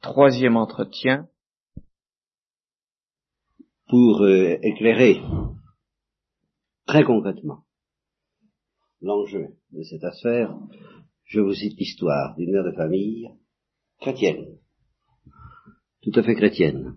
troisième 0.00 0.56
entretien. 0.56 1.28
Pour 3.88 4.22
euh, 4.22 4.56
éclairer 4.62 5.20
très 6.86 7.02
concrètement 7.02 7.64
l'enjeu 9.00 9.56
de 9.72 9.82
cette 9.82 10.04
affaire, 10.04 10.56
je 11.24 11.40
vous 11.40 11.54
cite 11.54 11.76
l'histoire 11.78 12.36
d'une 12.36 12.52
mère 12.52 12.64
de 12.64 12.76
famille 12.76 13.30
chrétienne, 14.00 14.58
tout 16.02 16.12
à 16.14 16.22
fait 16.22 16.36
chrétienne. 16.36 16.96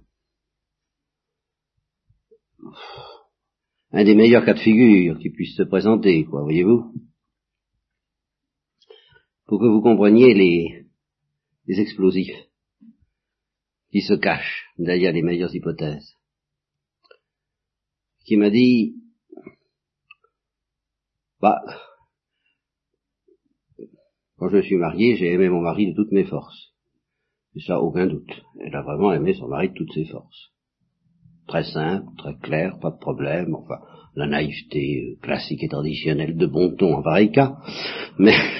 Un 3.91 4.03
des 4.03 4.15
meilleurs 4.15 4.45
cas 4.45 4.53
de 4.53 4.59
figure 4.59 5.17
qui 5.17 5.31
puisse 5.31 5.55
se 5.55 5.63
présenter, 5.63 6.25
quoi, 6.25 6.43
voyez-vous 6.43 6.93
Pour 9.45 9.59
que 9.59 9.65
vous 9.65 9.81
compreniez 9.81 10.33
les, 10.35 10.85
les 11.65 11.79
explosifs 11.79 12.52
qui 13.93 14.01
se 14.01 14.15
cache 14.15 14.65
derrière 14.79 15.13
les 15.13 15.21
meilleures 15.21 15.53
hypothèses, 15.55 16.15
qui 18.25 18.37
m'a 18.37 18.49
dit, 18.49 18.95
bah, 21.39 21.61
quand 24.37 24.49
je 24.49 24.63
suis 24.63 24.77
marié, 24.77 25.15
j'ai 25.15 25.31
aimé 25.31 25.47
mon 25.47 25.61
mari 25.61 25.91
de 25.91 25.95
toutes 25.95 26.11
mes 26.11 26.23
forces. 26.23 26.73
Et 27.55 27.59
ça, 27.59 27.79
aucun 27.81 28.07
doute. 28.07 28.41
Elle 28.59 28.75
a 28.75 28.81
vraiment 28.81 29.13
aimé 29.13 29.35
son 29.35 29.47
mari 29.47 29.69
de 29.69 29.75
toutes 29.75 29.93
ses 29.93 30.05
forces. 30.05 30.49
Très 31.47 31.63
simple, 31.63 32.07
très 32.17 32.35
clair, 32.37 32.79
pas 32.81 32.89
de 32.89 32.97
problème, 32.97 33.53
enfin, 33.53 33.77
la 34.15 34.25
naïveté 34.25 35.03
euh, 35.03 35.19
classique 35.21 35.61
et 35.61 35.67
traditionnelle 35.67 36.35
de 36.35 36.47
bon 36.47 36.75
ton 36.75 36.95
en 36.95 37.03
pareil 37.03 37.31
cas. 37.31 37.57
Mais, 38.17 38.33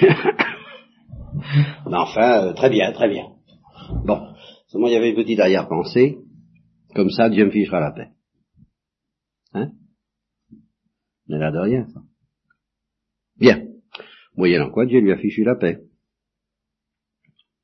mais 1.86 1.96
enfin, 1.96 2.44
euh, 2.44 2.52
très 2.52 2.70
bien, 2.70 2.92
très 2.92 3.08
bien. 3.08 3.32
Bon, 4.04 4.33
Il 4.76 4.92
y 4.92 4.96
avait 4.96 5.10
une 5.10 5.16
petite 5.16 5.40
arrière-pensée, 5.40 6.18
comme 6.94 7.10
ça, 7.10 7.28
Dieu 7.28 7.46
me 7.46 7.50
fichera 7.50 7.80
la 7.80 7.92
paix. 7.92 8.10
Hein? 9.52 9.72
Il 11.28 11.38
n'a 11.38 11.50
de 11.50 11.58
rien, 11.58 11.86
ça. 11.88 12.00
Bien. 13.38 13.66
Moyennant 14.36 14.70
quoi, 14.70 14.86
Dieu 14.86 15.00
lui 15.00 15.12
a 15.12 15.16
fichu 15.16 15.44
la 15.44 15.54
paix. 15.54 15.80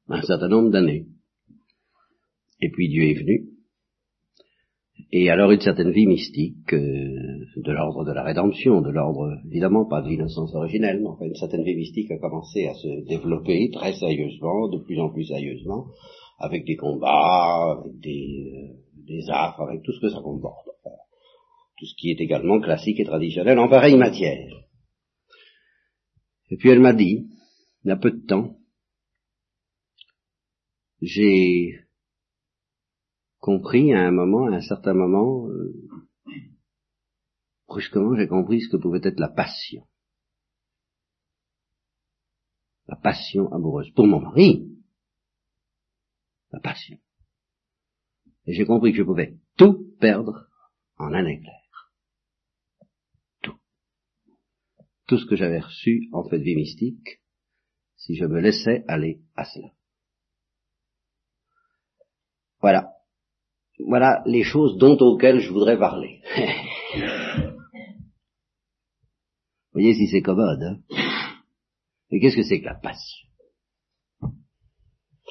Un 0.09 0.23
certain 0.23 0.49
nombre 0.49 0.71
d'années. 0.71 1.07
Et 2.61 2.71
puis 2.71 2.89
Dieu 2.89 3.05
est 3.05 3.15
venu. 3.15 3.51
Et 5.13 5.31
alors 5.31 5.51
une 5.51 5.61
certaine 5.61 5.91
vie 5.91 6.07
mystique, 6.07 6.73
euh, 6.73 7.47
de 7.57 7.73
l'ordre 7.73 8.05
de 8.05 8.13
la 8.13 8.23
rédemption, 8.23 8.81
de 8.81 8.91
l'ordre, 8.91 9.39
évidemment, 9.47 9.85
pas 9.87 10.03
de 10.03 10.09
l'innocence 10.09 10.55
originelle, 10.55 11.01
mais 11.01 11.09
enfin 11.09 11.25
une 11.25 11.35
certaine 11.35 11.65
vie 11.65 11.75
mystique 11.75 12.11
a 12.13 12.19
commencé 12.19 12.67
à 12.67 12.75
se 12.75 13.09
développer 13.09 13.71
très 13.73 13.93
sérieusement, 13.95 14.69
de 14.69 14.79
plus 14.79 15.01
en 15.01 15.11
plus 15.11 15.25
sérieusement, 15.25 15.87
avec 16.41 16.65
des 16.65 16.77
combats, 16.77 17.77
avec 17.79 18.01
des, 18.01 18.53
euh, 18.57 18.75
des 19.07 19.31
affres, 19.31 19.61
avec 19.61 19.83
tout 19.83 19.93
ce 19.93 20.01
que 20.01 20.11
ça 20.11 20.21
comporte. 20.21 20.67
tout 21.79 21.87
ce 21.87 21.95
qui 21.97 22.11
est 22.11 22.21
également 22.21 22.61
classique 22.61 23.01
et 23.01 23.05
traditionnel 23.05 23.59
en 23.59 23.69
pareille 23.69 23.97
matière. 23.97 24.53
Et 26.51 26.57
puis 26.57 26.69
elle 26.69 26.81
m'a 26.81 26.93
dit, 26.93 27.27
il 27.85 27.89
y 27.89 27.91
a 27.91 27.97
peu 27.97 28.11
de 28.11 28.27
temps, 28.27 28.59
j'ai 31.01 31.79
compris 33.39 33.95
à 33.95 34.01
un 34.01 34.11
moment, 34.11 34.47
à 34.47 34.57
un 34.57 34.61
certain 34.61 34.93
moment, 34.93 35.49
euh, 35.49 35.75
brusquement 37.67 38.15
j'ai 38.15 38.29
compris 38.29 38.61
ce 38.61 38.69
que 38.69 38.77
pouvait 38.77 39.01
être 39.03 39.21
la 39.21 39.31
passion. 39.31 39.87
La 42.89 42.97
passion 42.97 43.51
amoureuse. 43.53 43.91
Pour 43.95 44.07
mon 44.07 44.21
mari, 44.21 44.70
la 46.53 46.61
passion. 46.61 46.99
Et 48.47 48.55
j'ai 48.55 48.65
compris 48.65 48.93
que 48.93 48.99
je 48.99 49.03
pouvais 49.03 49.37
tout 49.57 49.95
perdre 50.01 50.49
en 50.97 51.13
un 51.13 51.27
éclair. 51.27 51.93
Tout. 53.43 53.59
Tout 55.07 55.19
ce 55.19 55.27
que 55.27 55.37
j'avais 55.37 55.61
reçu 55.61 56.09
en 56.13 56.29
fait 56.29 56.39
de 56.39 56.45
vie 56.45 56.57
mystique, 56.57 57.21
si 57.97 58.17
je 58.17 58.25
me 58.25 58.41
laissais 58.41 58.85
aller 58.89 59.21
à 59.37 59.45
cela. 59.45 59.69
Voilà. 62.61 62.93
Voilà 63.79 64.23
les 64.27 64.43
choses 64.43 64.77
dont 64.79 64.97
auxquelles 64.99 65.41
je 65.41 65.51
voudrais 65.51 65.79
parler. 65.79 66.21
Vous 69.73 69.83
voyez 69.83 69.95
si 69.95 70.09
c'est 70.09 70.23
commode, 70.23 70.63
hein? 70.63 70.81
Mais 72.11 72.19
qu'est-ce 72.19 72.37
que 72.37 72.43
c'est 72.43 72.61
que 72.61 72.67
la 72.67 72.75
passion? 72.75 73.30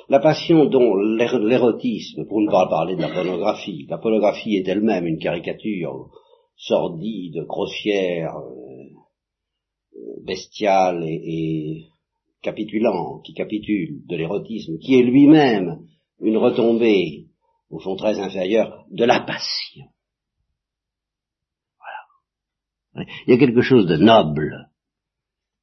La 0.09 0.19
passion 0.19 0.65
dont 0.65 0.95
l'érotisme, 0.95 2.25
pour 2.25 2.41
ne 2.41 2.49
pas 2.49 2.67
parler 2.67 2.95
de 2.95 3.01
la 3.01 3.09
pornographie, 3.09 3.85
la 3.87 3.99
pornographie 3.99 4.55
est 4.55 4.67
elle-même 4.67 5.05
une 5.05 5.19
caricature 5.19 6.09
sordide, 6.55 7.45
grossière, 7.47 8.35
euh, 8.35 10.23
bestiale 10.25 11.03
et, 11.03 11.21
et 11.25 11.85
capitulant, 12.41 13.19
qui 13.19 13.33
capitule 13.33 14.05
de 14.07 14.15
l'érotisme, 14.15 14.79
qui 14.79 14.95
est 14.95 15.03
lui-même 15.03 15.85
une 16.19 16.37
retombée, 16.37 17.27
au 17.69 17.79
fond 17.79 17.95
très 17.95 18.19
inférieure, 18.19 18.85
de 18.89 19.05
la 19.05 19.21
passion. 19.21 19.85
Voilà. 21.77 23.07
Il 23.27 23.31
y 23.31 23.33
a 23.33 23.39
quelque 23.39 23.61
chose 23.61 23.85
de 23.85 23.97
noble, 23.97 24.71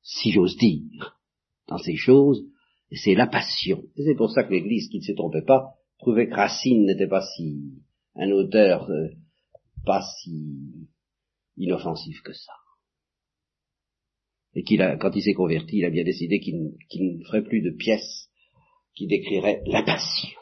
si 0.02 0.30
j'ose 0.30 0.56
dire, 0.56 1.18
dans 1.66 1.78
ces 1.78 1.96
choses, 1.96 2.46
c'est 2.92 3.14
la 3.14 3.26
passion. 3.26 3.82
Et 3.96 4.04
c'est 4.04 4.14
pour 4.14 4.30
ça 4.30 4.44
que 4.44 4.52
l'Église, 4.52 4.88
qui 4.88 4.98
ne 4.98 5.02
s'y 5.02 5.14
trompait 5.14 5.42
pas, 5.42 5.74
trouvait 5.98 6.28
que 6.28 6.34
Racine 6.34 6.86
n'était 6.86 7.08
pas 7.08 7.22
si 7.36 7.82
un 8.14 8.30
auteur 8.30 8.88
euh, 8.90 9.08
pas 9.84 10.02
si 10.20 10.88
inoffensif 11.56 12.20
que 12.22 12.32
ça. 12.32 12.52
Et 14.54 14.62
qu'il 14.62 14.80
a, 14.82 14.96
quand 14.96 15.14
il 15.14 15.22
s'est 15.22 15.34
converti, 15.34 15.78
il 15.78 15.84
a 15.84 15.90
bien 15.90 16.04
décidé 16.04 16.40
qu'il 16.40 17.16
ne 17.18 17.24
ferait 17.24 17.44
plus 17.44 17.60
de 17.60 17.70
pièces 17.70 18.30
qui 18.94 19.06
décriraient 19.06 19.62
la 19.66 19.82
passion. 19.82 20.38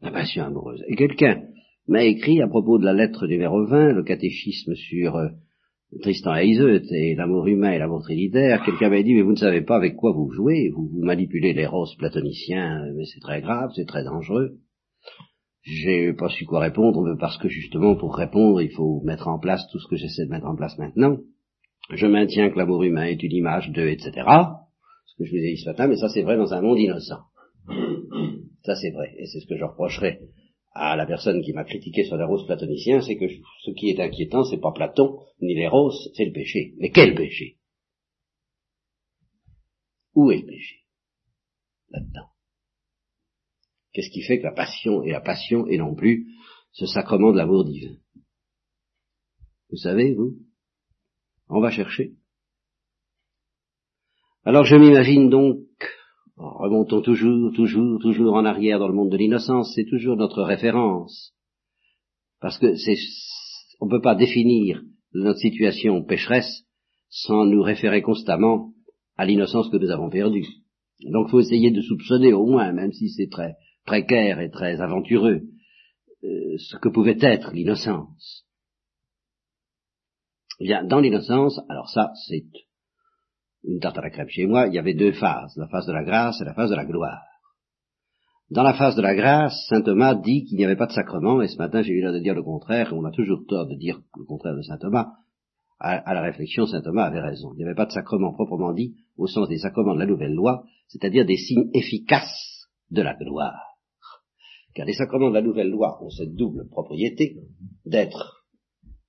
La 0.00 0.10
passion 0.10 0.44
amoureuse. 0.44 0.82
Et 0.88 0.96
quelqu'un 0.96 1.46
m'a 1.86 2.04
écrit 2.04 2.40
à 2.42 2.48
propos 2.48 2.78
de 2.78 2.84
la 2.84 2.92
lettre 2.92 3.26
numéro 3.26 3.66
20, 3.66 3.92
le 3.92 4.02
catéchisme 4.02 4.74
sur 4.74 5.16
euh, 5.16 5.28
Tristan 5.98 6.36
et 6.36 6.46
Iseut 6.46 6.82
et 6.92 7.16
l'amour 7.16 7.46
humain 7.48 7.72
et 7.72 7.78
l'amour 7.78 8.02
trinitaire, 8.02 8.62
quelqu'un 8.64 8.90
m'a 8.90 9.02
dit, 9.02 9.12
mais 9.14 9.22
vous 9.22 9.32
ne 9.32 9.36
savez 9.36 9.62
pas 9.62 9.76
avec 9.76 9.96
quoi 9.96 10.12
vous 10.12 10.30
jouez, 10.30 10.70
vous, 10.70 10.88
vous 10.88 11.02
manipulez 11.02 11.52
les 11.52 11.66
roses 11.66 11.96
platoniciens, 11.96 12.86
mais 12.94 13.04
c'est 13.06 13.20
très 13.20 13.40
grave, 13.40 13.70
c'est 13.74 13.86
très 13.86 14.04
dangereux. 14.04 14.58
J'ai 15.62 16.12
pas 16.12 16.28
su 16.28 16.46
quoi 16.46 16.60
répondre, 16.60 17.16
parce 17.18 17.36
que 17.38 17.48
justement, 17.48 17.96
pour 17.96 18.14
répondre, 18.14 18.62
il 18.62 18.70
faut 18.70 19.02
mettre 19.04 19.26
en 19.26 19.40
place 19.40 19.66
tout 19.72 19.80
ce 19.80 19.88
que 19.88 19.96
j'essaie 19.96 20.26
de 20.26 20.30
mettre 20.30 20.46
en 20.46 20.56
place 20.56 20.78
maintenant. 20.78 21.18
Je 21.92 22.06
maintiens 22.06 22.50
que 22.50 22.58
l'amour 22.58 22.84
humain 22.84 23.06
est 23.06 23.22
une 23.22 23.32
image 23.32 23.70
de, 23.72 23.86
etc. 23.88 24.12
Ce 24.12 25.16
que 25.18 25.24
je 25.24 25.30
vous 25.32 25.38
ai 25.38 25.54
dit 25.54 25.60
ce 25.60 25.68
matin, 25.68 25.88
mais 25.88 25.96
ça 25.96 26.08
c'est 26.08 26.22
vrai 26.22 26.36
dans 26.36 26.54
un 26.54 26.62
monde 26.62 26.78
innocent. 26.78 27.20
Ça 28.62 28.76
c'est 28.76 28.90
vrai, 28.90 29.12
et 29.18 29.26
c'est 29.26 29.40
ce 29.40 29.46
que 29.46 29.56
je 29.56 29.64
reprocherai 29.64 30.20
à 30.72 30.96
la 30.96 31.06
personne 31.06 31.42
qui 31.42 31.52
m'a 31.52 31.64
critiqué 31.64 32.04
sur 32.04 32.16
les 32.16 32.24
roses 32.24 32.46
platoniciens, 32.46 33.02
c'est 33.02 33.16
que 33.16 33.26
ce 33.28 33.70
qui 33.72 33.90
est 33.90 34.00
inquiétant, 34.00 34.44
c'est 34.44 34.60
pas 34.60 34.72
Platon, 34.72 35.18
ni 35.40 35.54
les 35.54 35.68
roses, 35.68 36.10
c'est 36.14 36.24
le 36.24 36.32
péché. 36.32 36.74
Mais 36.78 36.90
quel 36.90 37.14
péché? 37.14 37.58
Où 40.14 40.30
est 40.30 40.38
le 40.38 40.46
péché? 40.46 40.76
Là-dedans. 41.90 42.28
Qu'est-ce 43.92 44.10
qui 44.10 44.22
fait 44.22 44.38
que 44.38 44.44
la 44.44 44.52
passion 44.52 45.02
est 45.02 45.10
la 45.10 45.20
passion 45.20 45.66
et 45.66 45.76
non 45.76 45.94
plus 45.94 46.28
ce 46.72 46.86
sacrement 46.86 47.32
de 47.32 47.38
l'amour 47.38 47.64
divin? 47.64 47.96
Vous 49.70 49.76
savez, 49.76 50.14
vous? 50.14 50.36
On 51.48 51.60
va 51.60 51.70
chercher. 51.70 52.14
Alors 54.44 54.64
je 54.64 54.76
m'imagine 54.76 55.28
donc 55.28 55.66
remontons 56.40 57.02
toujours, 57.02 57.52
toujours, 57.52 58.00
toujours 58.00 58.34
en 58.34 58.44
arrière 58.44 58.78
dans 58.78 58.88
le 58.88 58.94
monde 58.94 59.10
de 59.10 59.16
l'innocence, 59.16 59.72
c'est 59.74 59.84
toujours 59.84 60.16
notre 60.16 60.42
référence. 60.42 61.34
Parce 62.40 62.58
que 62.58 62.74
c'est, 62.76 62.96
on 63.80 63.86
ne 63.86 63.90
peut 63.90 64.00
pas 64.00 64.14
définir 64.14 64.82
notre 65.12 65.38
situation 65.38 66.02
pécheresse 66.02 66.64
sans 67.10 67.44
nous 67.44 67.62
référer 67.62 68.02
constamment 68.02 68.72
à 69.16 69.26
l'innocence 69.26 69.68
que 69.68 69.76
nous 69.76 69.90
avons 69.90 70.08
perdue. 70.08 70.46
Donc 71.02 71.26
il 71.28 71.30
faut 71.30 71.40
essayer 71.40 71.70
de 71.70 71.82
soupçonner 71.82 72.32
au 72.32 72.46
moins, 72.46 72.72
même 72.72 72.92
si 72.92 73.10
c'est 73.10 73.28
très 73.28 73.56
précaire 73.84 74.40
et 74.40 74.50
très 74.50 74.80
aventureux, 74.80 75.42
euh, 76.24 76.56
ce 76.58 76.76
que 76.76 76.88
pouvait 76.88 77.18
être 77.20 77.52
l'innocence. 77.52 78.46
Eh 80.60 80.64
bien, 80.64 80.84
dans 80.84 81.00
l'innocence, 81.00 81.58
alors 81.68 81.88
ça, 81.88 82.12
c'est 82.28 82.44
une 83.64 83.80
tarte 83.80 83.98
à 83.98 84.02
la 84.02 84.10
crème 84.10 84.28
chez 84.28 84.46
moi, 84.46 84.66
il 84.66 84.74
y 84.74 84.78
avait 84.78 84.94
deux 84.94 85.12
phases, 85.12 85.54
la 85.56 85.68
phase 85.68 85.86
de 85.86 85.92
la 85.92 86.04
grâce 86.04 86.40
et 86.40 86.44
la 86.44 86.54
phase 86.54 86.70
de 86.70 86.76
la 86.76 86.84
gloire. 86.84 87.20
Dans 88.50 88.64
la 88.64 88.74
phase 88.74 88.96
de 88.96 89.02
la 89.02 89.14
grâce, 89.14 89.54
saint 89.68 89.82
Thomas 89.82 90.14
dit 90.14 90.44
qu'il 90.44 90.58
n'y 90.58 90.64
avait 90.64 90.76
pas 90.76 90.86
de 90.86 90.92
sacrement, 90.92 91.40
et 91.40 91.46
ce 91.46 91.56
matin 91.56 91.82
j'ai 91.82 91.92
eu 91.92 92.00
l'air 92.00 92.12
de 92.12 92.18
dire 92.18 92.34
le 92.34 92.42
contraire, 92.42 92.92
et 92.92 92.96
on 92.96 93.04
a 93.04 93.12
toujours 93.12 93.44
tort 93.46 93.66
de 93.66 93.76
dire 93.76 94.00
le 94.16 94.24
contraire 94.24 94.56
de 94.56 94.62
saint 94.62 94.78
Thomas. 94.78 95.12
À, 95.78 96.12
la 96.12 96.20
réflexion, 96.20 96.66
saint 96.66 96.82
Thomas 96.82 97.04
avait 97.04 97.20
raison. 97.20 97.52
Il 97.54 97.58
n'y 97.58 97.64
avait 97.64 97.74
pas 97.74 97.86
de 97.86 97.92
sacrement 97.92 98.32
proprement 98.34 98.72
dit, 98.74 98.96
au 99.16 99.26
sens 99.26 99.48
des 99.48 99.58
sacrements 99.58 99.94
de 99.94 100.00
la 100.00 100.06
nouvelle 100.06 100.34
loi, 100.34 100.64
c'est-à-dire 100.88 101.24
des 101.24 101.36
signes 101.36 101.70
efficaces 101.72 102.68
de 102.90 103.00
la 103.00 103.14
gloire. 103.14 103.78
Car 104.74 104.84
les 104.84 104.94
sacrements 104.94 105.30
de 105.30 105.34
la 105.34 105.42
nouvelle 105.42 105.70
loi 105.70 106.02
ont 106.02 106.10
cette 106.10 106.34
double 106.34 106.68
propriété 106.68 107.36
d'être 107.86 108.44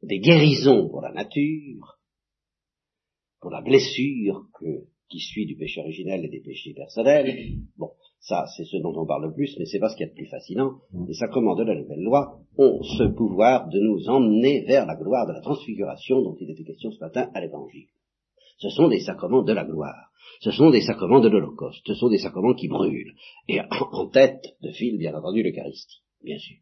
des 0.04 0.20
guérisons 0.20 0.88
pour 0.88 1.02
la 1.02 1.12
nature, 1.12 2.00
pour 3.42 3.52
la 3.52 3.62
blessure 3.62 4.46
qui 5.10 5.20
suit 5.20 5.46
du 5.46 5.58
péché 5.58 5.82
originel 5.82 6.24
et 6.24 6.30
des 6.30 6.40
péchés 6.40 6.74
personnels. 6.74 7.36
Bon, 7.78 7.90
ça, 8.20 8.46
c'est 8.56 8.66
ce 8.66 8.78
dont 8.78 8.94
on 8.96 9.06
parle 9.06 9.26
le 9.26 9.34
plus, 9.34 9.56
mais 9.58 9.66
c'est 9.66 9.80
pas 9.80 9.90
ce 9.90 9.98
qu'il 9.98 10.06
y 10.06 10.10
a 10.10 10.12
de 10.12 10.16
plus 10.16 10.30
fascinant. 10.30 10.76
Les 11.08 11.16
sacrements 11.16 11.56
de 11.56 11.64
la 11.64 11.76
nouvelle 11.76 12.04
loi 12.04 12.40
ont 12.58 12.82
ce 12.84 13.04
pouvoir 13.04 13.68
de 13.68 13.80
nous 13.80 14.08
emmener 14.10 14.64
vers 14.66 14.86
la 14.86 14.96
gloire 14.96 15.28
de 15.28 15.34
la 15.34 15.42
transfiguration 15.42 16.22
dont 16.22 16.38
il 16.40 16.52
était 16.52 16.64
question 16.64 16.92
ce 16.92 17.00
matin 17.00 17.30
à 17.34 17.42
l'évangile. 17.42 17.88
Ce 18.60 18.70
sont 18.70 18.90
des 18.90 19.00
sacrements 19.00 19.42
de 19.42 19.54
la 19.54 19.66
gloire. 19.66 20.12
Ce 20.42 20.52
sont 20.52 20.70
des 20.70 20.82
sacrements 20.82 21.20
de 21.20 21.30
l'Holocauste. 21.30 21.82
Ce 21.86 21.96
sont 21.96 22.10
des 22.10 22.20
sacrements 22.20 22.54
qui 22.54 22.68
brûlent. 22.68 23.16
Et 23.48 23.60
en 23.60 24.08
tête 24.08 24.56
de 24.62 24.70
file, 24.70 25.00
bien 25.00 25.16
entendu, 25.16 25.42
l'Eucharistie, 25.42 26.04
bien 26.24 26.38
sûr. 26.38 26.58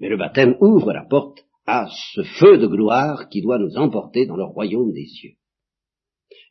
Mais 0.00 0.08
le 0.08 0.16
baptême 0.16 0.56
ouvre 0.60 0.92
la 0.92 1.04
porte 1.04 1.44
à 1.66 1.86
ce 2.14 2.22
feu 2.22 2.58
de 2.58 2.66
gloire 2.66 3.28
qui 3.28 3.40
doit 3.40 3.58
nous 3.58 3.76
emporter 3.76 4.26
dans 4.26 4.36
le 4.36 4.44
royaume 4.44 4.92
des 4.92 5.06
cieux. 5.06 5.34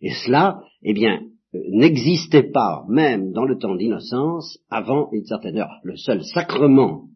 Et 0.01 0.11
cela, 0.25 0.61
eh 0.81 0.93
bien, 0.93 1.21
euh, 1.53 1.59
n'existait 1.71 2.49
pas, 2.51 2.85
même 2.89 3.31
dans 3.31 3.45
le 3.45 3.57
temps 3.57 3.75
d'innocence, 3.75 4.59
avant 4.69 5.09
une 5.11 5.25
certaine 5.25 5.57
heure. 5.57 5.79
Le 5.83 5.95
seul 5.95 6.23
sacrement 6.23 7.09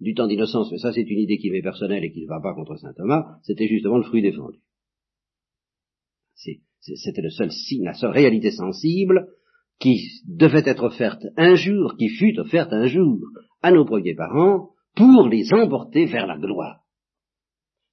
du 0.00 0.14
temps 0.14 0.26
d'innocence, 0.26 0.70
mais 0.72 0.78
ça 0.78 0.92
c'est 0.92 1.02
une 1.02 1.18
idée 1.18 1.36
qui 1.38 1.50
m'est 1.50 1.62
personnelle 1.62 2.04
et 2.04 2.10
qui 2.10 2.22
ne 2.22 2.28
va 2.28 2.40
pas 2.40 2.54
contre 2.54 2.76
saint 2.76 2.94
Thomas, 2.94 3.36
c'était 3.42 3.68
justement 3.68 3.98
le 3.98 4.04
fruit 4.04 4.22
défendu. 4.22 4.58
C'était 6.34 7.20
le 7.20 7.28
seul 7.28 7.52
signe, 7.52 7.84
la 7.84 7.92
seule 7.92 8.12
réalité 8.12 8.50
sensible 8.50 9.28
qui 9.78 10.00
devait 10.26 10.62
être 10.64 10.84
offerte 10.84 11.26
un 11.36 11.54
jour, 11.54 11.96
qui 11.98 12.08
fut 12.08 12.38
offerte 12.38 12.72
un 12.72 12.86
jour 12.86 13.18
à 13.60 13.70
nos 13.70 13.84
premiers 13.84 14.14
parents 14.14 14.70
pour 14.94 15.28
les 15.28 15.52
emporter 15.52 16.06
vers 16.06 16.26
la 16.26 16.36
gloire. 16.38 16.80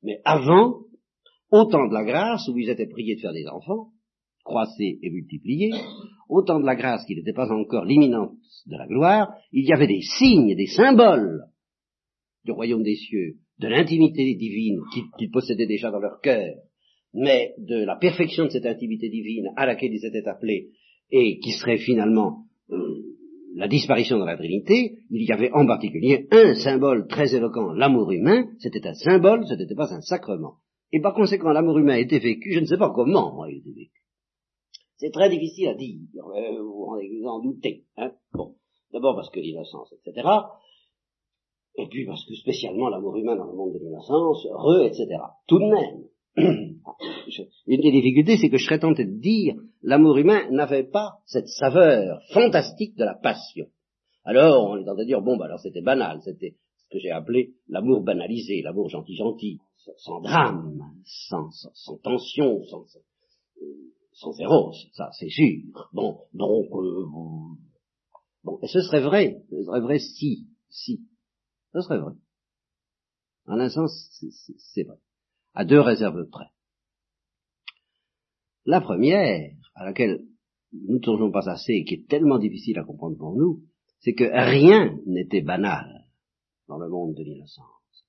Mais 0.04 0.20
avant, 0.26 0.82
au 1.52 1.66
temps 1.66 1.88
de 1.88 1.94
la 1.94 2.04
grâce, 2.04 2.48
où 2.50 2.58
ils 2.58 2.70
étaient 2.70 2.88
priés 2.88 3.16
de 3.16 3.22
faire 3.22 3.34
des 3.34 3.48
enfants, 3.48 3.90
croisser 4.44 5.00
et 5.02 5.10
multiplier, 5.10 5.72
au 6.30 6.42
temps 6.42 6.60
de 6.60 6.66
la 6.66 6.76
grâce 6.76 7.06
qui 7.06 7.16
n'était 7.16 7.34
pas 7.34 7.52
encore 7.52 7.86
l'imminence 7.86 8.64
de 8.66 8.78
la 8.78 8.88
gloire, 8.88 9.34
il 9.52 9.66
y 9.66 9.74
avait 9.74 9.88
des 9.88 10.02
signes, 10.02 10.56
des 10.56 10.68
symboles 10.68 11.44
du 12.46 12.52
royaume 12.52 12.84
des 12.84 12.96
cieux, 12.96 13.36
de 13.60 13.68
l'intimité 13.68 14.36
divine 14.36 14.80
qu'ils 15.18 15.32
possédaient 15.32 15.68
déjà 15.68 15.92
dans 15.92 16.00
leur 16.00 16.22
cœur, 16.22 16.56
mais 17.14 17.54
de 17.58 17.84
la 17.84 17.98
perfection 17.98 18.46
de 18.46 18.50
cette 18.50 18.66
intimité 18.66 19.10
divine 19.10 19.50
à 19.56 19.66
laquelle 19.66 19.94
ils 19.94 20.06
étaient 20.06 20.28
appelés 20.28 20.70
et 21.12 21.40
qui 21.40 21.52
serait 21.52 21.78
finalement 21.78 22.46
euh, 22.70 23.07
la 23.58 23.68
disparition 23.68 24.20
de 24.20 24.26
la 24.26 24.38
Trinité, 24.38 25.00
il 25.10 25.28
y 25.28 25.32
avait 25.32 25.52
en 25.52 25.66
particulier 25.66 26.28
un 26.32 26.54
symbole 26.54 27.08
très 27.08 27.34
éloquent, 27.34 27.74
l'amour 27.74 28.12
humain, 28.12 28.46
c'était 28.60 28.86
un 28.88 28.94
symbole, 28.94 29.48
ce 29.48 29.56
n'était 29.56 29.76
pas 29.76 29.92
un 29.92 30.02
sacrement. 30.02 30.58
Et 30.92 31.02
par 31.02 31.16
conséquent, 31.16 31.50
l'amour 31.50 31.80
humain 31.80 31.96
était 31.96 32.20
vécu, 32.20 32.54
je 32.54 32.60
ne 32.60 32.66
sais 32.66 32.78
pas 32.78 32.92
comment 32.92 33.44
il 33.46 33.58
était 33.58 33.72
vécu. 33.72 34.04
C'est 34.98 35.12
très 35.12 35.30
difficile 35.30 35.70
à 35.70 35.74
dire, 35.74 35.98
euh, 36.18 36.62
vous 36.62 37.26
en 37.26 37.42
doutez. 37.42 37.86
Hein 37.98 38.12
bon, 38.32 38.56
d'abord 38.94 39.16
parce 39.16 39.32
que 39.32 39.40
l'innocence, 39.40 39.92
etc. 39.94 40.28
Et 41.76 41.88
puis 41.88 42.06
parce 42.06 42.26
que 42.26 42.36
spécialement 42.36 42.90
l'amour 42.90 43.18
humain 43.18 43.36
dans 43.36 43.46
le 43.46 43.56
monde 43.56 43.74
de 43.74 43.80
l'innocence, 43.80 44.46
re, 44.52 44.86
etc. 44.86 45.08
Tout 45.48 45.60
de 45.60 45.66
même, 45.66 46.04
une 46.38 47.82
des 47.82 47.92
difficultés, 47.92 48.38
c'est 48.38 48.50
que 48.50 48.58
je 48.58 48.66
serais 48.66 48.80
tenté 48.80 49.06
de 49.06 49.20
dire, 49.20 49.56
l'amour 49.82 50.18
humain 50.18 50.50
n'avait 50.52 50.84
pas 50.84 51.20
cette 51.26 51.48
saveur 51.48 52.22
fantastique 52.32 52.96
de 52.96 53.06
la 53.06 53.16
passion. 53.16 53.68
Alors, 54.24 54.70
on 54.70 54.78
est 54.78 54.86
tenté 54.86 55.02
de 55.02 55.08
dire, 55.08 55.22
bon, 55.22 55.38
bah 55.38 55.46
alors 55.46 55.60
c'était 55.60 55.82
banal, 55.82 56.22
c'était 56.24 56.56
ce 56.78 56.90
que 56.90 57.00
j'ai 57.00 57.12
appelé 57.12 57.54
l'amour 57.70 58.04
banalisé, 58.04 58.62
l'amour 58.62 58.90
gentil-gentil, 58.90 59.60
sans 59.98 60.22
drame, 60.22 60.80
sans, 61.06 61.50
sans, 61.74 61.98
tension, 61.98 62.64
sans, 62.66 62.86
sans 64.14 64.32
zéro, 64.34 64.74
ça 64.94 65.10
c'est 65.18 65.30
sûr. 65.30 65.90
Bon, 65.94 66.20
donc, 66.34 66.68
euh, 66.74 67.06
bon, 68.44 68.60
et 68.62 68.68
ce 68.68 68.82
serait 68.82 69.02
vrai, 69.02 69.42
ce 69.50 69.64
serait 69.64 69.82
vrai 69.82 70.00
si, 70.00 70.48
si, 70.70 71.02
ce 71.74 71.82
serait 71.82 72.00
vrai. 72.00 72.14
En 73.48 73.60
un 73.60 73.70
sens, 73.70 74.22
c'est 74.74 74.84
vrai 74.84 74.98
à 75.58 75.66
deux 75.66 75.82
réserves 75.82 76.30
près. 76.30 76.52
La 78.66 78.80
première, 78.80 79.54
à 79.74 79.86
laquelle 79.86 80.24
nous 80.72 81.00
ne 81.00 81.04
songeons 81.04 81.32
pas 81.32 81.50
assez 81.50 81.74
et 81.74 81.84
qui 81.84 81.96
est 81.96 82.08
tellement 82.08 82.38
difficile 82.38 82.78
à 82.78 82.84
comprendre 82.84 83.18
pour 83.18 83.36
nous, 83.36 83.64
c'est 84.02 84.14
que 84.14 84.26
rien 84.26 85.00
n'était 85.08 85.42
banal 85.42 86.06
dans 86.68 86.78
le 86.78 86.88
monde 86.88 87.16
de 87.16 87.24
l'innocence. 87.24 88.06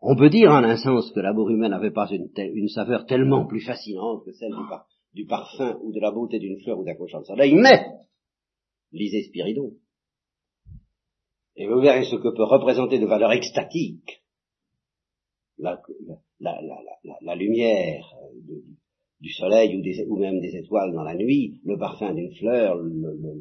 On 0.00 0.14
peut 0.14 0.30
dire 0.30 0.52
en 0.52 0.62
un 0.62 0.76
sens 0.76 1.10
que 1.10 1.18
l'amour 1.18 1.50
humain 1.50 1.70
n'avait 1.70 1.90
pas 1.90 2.08
une, 2.08 2.68
saveur 2.68 3.04
tellement 3.04 3.46
plus 3.46 3.62
fascinante 3.62 4.24
que 4.24 4.30
celle 4.30 4.54
du, 5.12 5.26
parfum 5.26 5.76
ou 5.82 5.92
de 5.92 5.98
la 5.98 6.12
beauté 6.12 6.38
d'une 6.38 6.60
fleur 6.60 6.78
ou 6.78 6.84
d'un 6.84 6.94
cochon 6.94 7.18
de 7.18 7.24
soleil, 7.24 7.52
mais 7.56 7.84
lisez 8.92 9.24
Spiridon. 9.24 9.72
Et 11.56 11.66
vous 11.66 11.80
verrez 11.80 12.04
ce 12.04 12.14
que 12.14 12.28
peut 12.28 12.44
représenter 12.44 13.00
de 13.00 13.06
valeur 13.06 13.32
extatique 13.32 14.22
la, 15.58 15.82
lumière 17.34 18.04
du 19.20 19.30
soleil 19.32 19.76
ou, 20.08 20.16
même 20.16 20.40
des 20.40 20.56
étoiles 20.56 20.92
dans 20.92 21.02
la 21.02 21.14
nuit, 21.14 21.60
le 21.64 21.76
parfum 21.76 22.14
d'une 22.14 22.34
fleur, 22.34 22.76
le, 22.76 23.38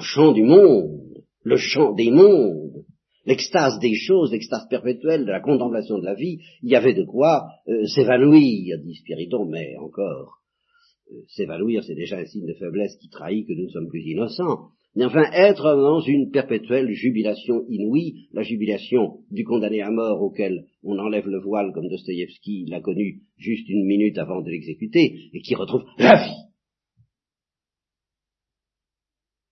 chant 0.00 0.32
du 0.32 0.42
monde, 0.42 1.00
le 1.42 1.56
chant 1.56 1.92
des 1.92 2.10
mondes, 2.10 2.84
l'extase 3.26 3.78
des 3.80 3.94
choses, 3.94 4.32
l'extase 4.32 4.68
perpétuelle 4.68 5.24
de 5.24 5.30
la 5.30 5.40
contemplation 5.40 5.98
de 5.98 6.04
la 6.04 6.14
vie, 6.14 6.38
il 6.62 6.70
y 6.70 6.76
avait 6.76 6.94
de 6.94 7.04
quoi 7.04 7.48
euh, 7.68 7.86
s'évanouir, 7.86 8.78
dit 8.78 8.94
Spiridon, 8.94 9.46
mais 9.46 9.76
encore, 9.76 10.38
euh, 11.10 11.22
s'évanouir, 11.28 11.82
c'est 11.84 11.94
déjà 11.94 12.18
un 12.18 12.26
signe 12.26 12.46
de 12.46 12.54
faiblesse 12.54 12.96
qui 12.96 13.08
trahit 13.08 13.46
que 13.46 13.54
nous 13.54 13.68
sommes 13.70 13.88
plus 13.88 14.02
innocents 14.02 14.70
mais 14.94 15.04
enfin 15.04 15.24
être 15.32 15.64
dans 15.64 16.00
une 16.00 16.30
perpétuelle 16.30 16.90
jubilation 16.90 17.64
inouïe, 17.68 18.28
la 18.32 18.42
jubilation 18.42 19.20
du 19.30 19.44
condamné 19.44 19.80
à 19.80 19.90
mort 19.90 20.20
auquel 20.20 20.66
on 20.82 20.98
enlève 20.98 21.26
le 21.26 21.40
voile 21.40 21.72
comme 21.72 21.88
Dostoïevski 21.88 22.66
l'a 22.66 22.80
connu 22.80 23.22
juste 23.36 23.68
une 23.68 23.86
minute 23.86 24.18
avant 24.18 24.42
de 24.42 24.50
l'exécuter, 24.50 25.30
et 25.32 25.40
qui 25.40 25.54
retrouve 25.54 25.84
la 25.98 26.14
vie. 26.16 26.52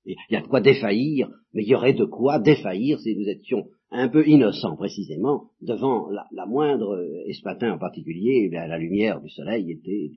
Il 0.04 0.16
y 0.30 0.36
a 0.36 0.42
de 0.42 0.46
quoi 0.46 0.60
défaillir, 0.60 1.30
mais 1.54 1.62
il 1.62 1.68
y 1.68 1.74
aurait 1.74 1.94
de 1.94 2.04
quoi 2.04 2.38
défaillir 2.38 2.98
si 3.00 3.14
nous 3.16 3.28
étions 3.28 3.66
un 3.90 4.08
peu 4.08 4.26
innocents 4.26 4.76
précisément 4.76 5.50
devant 5.60 6.08
la, 6.10 6.46
moindre 6.46 7.04
espatin 7.26 7.72
en 7.72 7.78
particulier, 7.78 8.48
eh 8.50 8.54
la 8.54 8.78
lumière 8.78 9.20
du 9.20 9.28
soleil 9.28 9.70
était, 9.72 10.12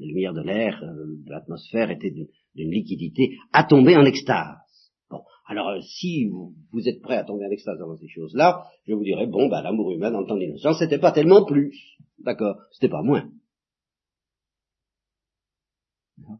la 0.00 0.06
lumière 0.06 0.32
de 0.32 0.40
l'air, 0.40 0.82
euh, 0.82 1.16
de 1.24 1.30
l'atmosphère 1.30 1.90
était 1.90 2.10
d'une 2.10 2.70
liquidité 2.70 3.36
à 3.52 3.64
tomber 3.64 3.96
en 3.96 4.04
extase. 4.04 4.56
Bon, 5.10 5.20
alors 5.46 5.68
euh, 5.68 5.80
si 5.82 6.26
vous, 6.26 6.88
êtes 6.88 7.02
prêt 7.02 7.16
à 7.16 7.24
tomber 7.24 7.46
en 7.46 7.50
extase 7.50 7.78
dans 7.78 7.96
ces 7.96 8.08
choses-là, 8.08 8.64
je 8.86 8.94
vous 8.94 9.04
dirais, 9.04 9.26
bon, 9.26 9.48
bah, 9.48 9.62
l'amour 9.62 9.92
humain 9.92 10.10
dans 10.10 10.20
le 10.20 10.26
temps 10.26 10.38
d'innocence, 10.38 10.78
c'était 10.78 10.98
pas 10.98 11.12
tellement 11.12 11.44
plus. 11.44 11.76
D'accord? 12.18 12.56
C'était 12.72 12.88
pas 12.88 13.02
moins. 13.02 13.28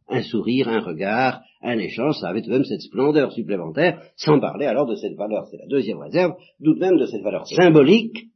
Un 0.09 0.23
sourire, 0.23 0.69
un 0.69 0.81
regard, 0.81 1.43
un 1.63 1.79
échange, 1.79 2.19
ça 2.19 2.29
avait 2.29 2.43
tout 2.43 2.49
de 2.49 2.55
même 2.55 2.65
cette 2.65 2.83
splendeur 2.83 3.33
supplémentaire, 3.33 4.03
sans 4.17 4.39
parler 4.39 4.67
alors 4.67 4.87
de 4.87 4.95
cette 4.95 5.17
valeur, 5.17 5.47
c'est 5.51 5.57
la 5.57 5.67
deuxième 5.67 5.99
réserve, 5.99 6.35
tout 6.63 6.75
de 6.75 6.81
même 6.81 6.99
de 6.99 7.07
cette 7.07 7.23
valeur 7.23 7.47
symbolique 7.47 8.29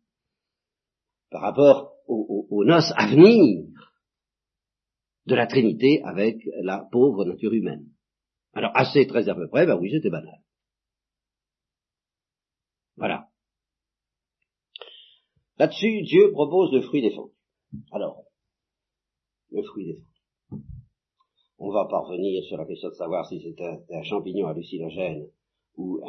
par 1.30 1.42
rapport 1.42 1.92
aux 2.06 2.64
noces 2.64 2.92
à 2.96 3.06
venir 3.06 3.64
de 5.26 5.34
la 5.34 5.46
Trinité 5.46 6.02
avec 6.04 6.38
la 6.62 6.86
pauvre 6.90 7.24
nature 7.24 7.52
humaine. 7.52 7.86
Alors, 8.52 8.70
assez 8.74 9.06
très 9.06 9.28
à 9.28 9.34
peu 9.34 9.48
près, 9.48 9.66
ben 9.66 9.78
oui, 9.80 9.90
c'était 9.90 10.10
banal. 10.10 10.40
Voilà. 12.96 13.28
Là-dessus, 15.58 16.02
Dieu 16.02 16.30
propose 16.32 16.72
le 16.72 16.82
fruit 16.82 17.02
défendu. 17.02 17.32
Alors, 17.92 18.24
le 19.50 19.62
fruit 19.62 19.86
défendu. 19.86 20.14
On 21.58 21.70
va 21.70 21.86
parvenir 21.86 22.42
sur 22.44 22.56
la 22.56 22.66
question 22.66 22.88
de 22.88 22.94
savoir 22.94 23.26
si 23.26 23.40
c'est 23.40 23.60
un, 23.94 24.02
champignon 24.02 24.48
hallucinogène 24.48 25.28
ou, 25.76 26.00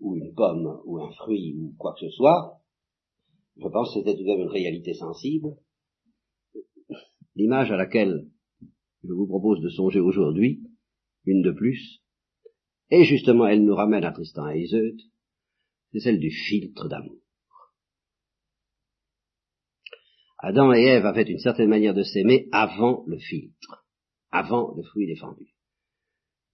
ou, 0.00 0.16
une 0.16 0.34
pomme 0.34 0.80
ou 0.84 0.98
un 1.00 1.10
fruit 1.12 1.54
ou 1.58 1.74
quoi 1.78 1.94
que 1.94 2.00
ce 2.00 2.10
soit. 2.10 2.60
Je 3.56 3.68
pense 3.68 3.88
que 3.88 4.00
c'était 4.00 4.16
tout 4.16 4.22
de 4.22 4.28
même 4.28 4.40
une 4.40 4.48
réalité 4.48 4.94
sensible 4.94 5.56
l'image 7.34 7.70
à 7.70 7.76
laquelle 7.76 8.26
je 9.02 9.12
vous 9.12 9.26
propose 9.26 9.60
de 9.60 9.68
songer 9.68 10.00
aujourd'hui, 10.00 10.62
une 11.24 11.42
de 11.42 11.52
plus, 11.52 12.00
et 12.90 13.04
justement 13.04 13.46
elle 13.46 13.64
nous 13.64 13.74
ramène 13.74 14.04
à 14.04 14.12
Tristan 14.12 14.48
et 14.50 14.60
Iseut, 14.60 14.96
c'est 15.92 16.00
celle 16.00 16.18
du 16.18 16.30
filtre 16.30 16.88
d'amour. 16.88 17.20
Adam 20.38 20.72
et 20.72 20.82
Ève 20.82 21.04
avaient 21.04 21.30
une 21.30 21.38
certaine 21.38 21.68
manière 21.68 21.94
de 21.94 22.02
s'aimer 22.02 22.48
avant 22.52 23.04
le 23.06 23.18
filtre. 23.18 23.84
avant 24.32 24.74
le 24.76 24.84
fruit 24.84 25.08
défendu. 25.08 25.54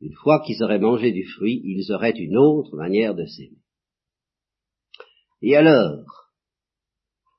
Une 0.01 0.15
fois 0.15 0.41
qu'ils 0.41 0.63
auraient 0.63 0.79
mangé 0.79 1.13
du 1.13 1.27
fruit, 1.27 1.61
ils 1.65 1.93
auraient 1.93 2.19
une 2.19 2.37
autre 2.37 2.75
manière 2.75 3.15
de 3.15 3.27
s'aimer. 3.27 3.63
Et 5.43 5.57
alors, 5.57 6.26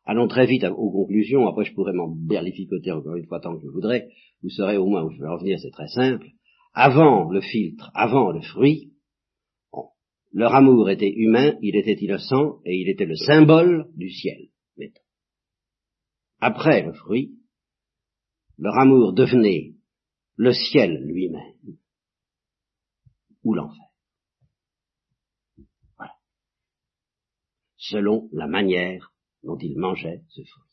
allons 0.08 0.28
très 0.28 0.46
vite 0.46 0.64
aux 0.64 0.92
conclusions, 0.92 1.48
après 1.48 1.66
je 1.66 1.74
pourrais 1.74 1.94
m'en 1.94 2.08
berlificoter 2.08 2.92
encore 2.92 3.16
une 3.16 3.28
fois 3.28 3.42
tant 3.42 3.56
que 3.56 3.62
je 3.62 3.68
voudrais, 3.70 4.10
vous 4.42 4.50
saurez 4.50 4.78
au 4.78 4.88
moins 4.88 5.04
où 5.04 5.12
je 5.12 5.20
vais 5.20 5.28
en 5.28 5.38
venir, 5.38 5.60
c'est 5.60 5.72
très 5.72 5.90
simple. 5.90 6.28
Avant 6.74 7.30
le 7.30 7.42
filtre, 7.42 7.92
avant 7.94 8.32
le 8.32 8.42
fruit, 8.42 8.94
leur 10.32 10.54
amour 10.54 10.90
était 10.90 11.12
humain, 11.12 11.58
il 11.62 11.76
était 11.76 11.98
innocent, 12.00 12.60
et 12.66 12.76
il 12.76 12.90
était 12.90 13.06
le 13.06 13.16
symbole 13.16 13.90
du 13.96 14.10
ciel. 14.10 14.50
Après 16.40 16.84
le 16.84 16.94
fruit, 16.94 17.34
leur 18.58 18.78
amour 18.78 19.14
devenait 19.14 19.74
le 20.36 20.54
ciel 20.54 21.04
lui-même, 21.04 21.78
ou 23.44 23.56
l'enfer. 23.56 23.86
Voilà. 25.98 26.14
Selon 27.78 28.30
la 28.32 28.48
manière 28.48 29.12
dont 29.44 29.58
ils 29.58 29.78
mangeaient 29.78 30.22
ce 30.30 30.42
fruit. 30.42 30.72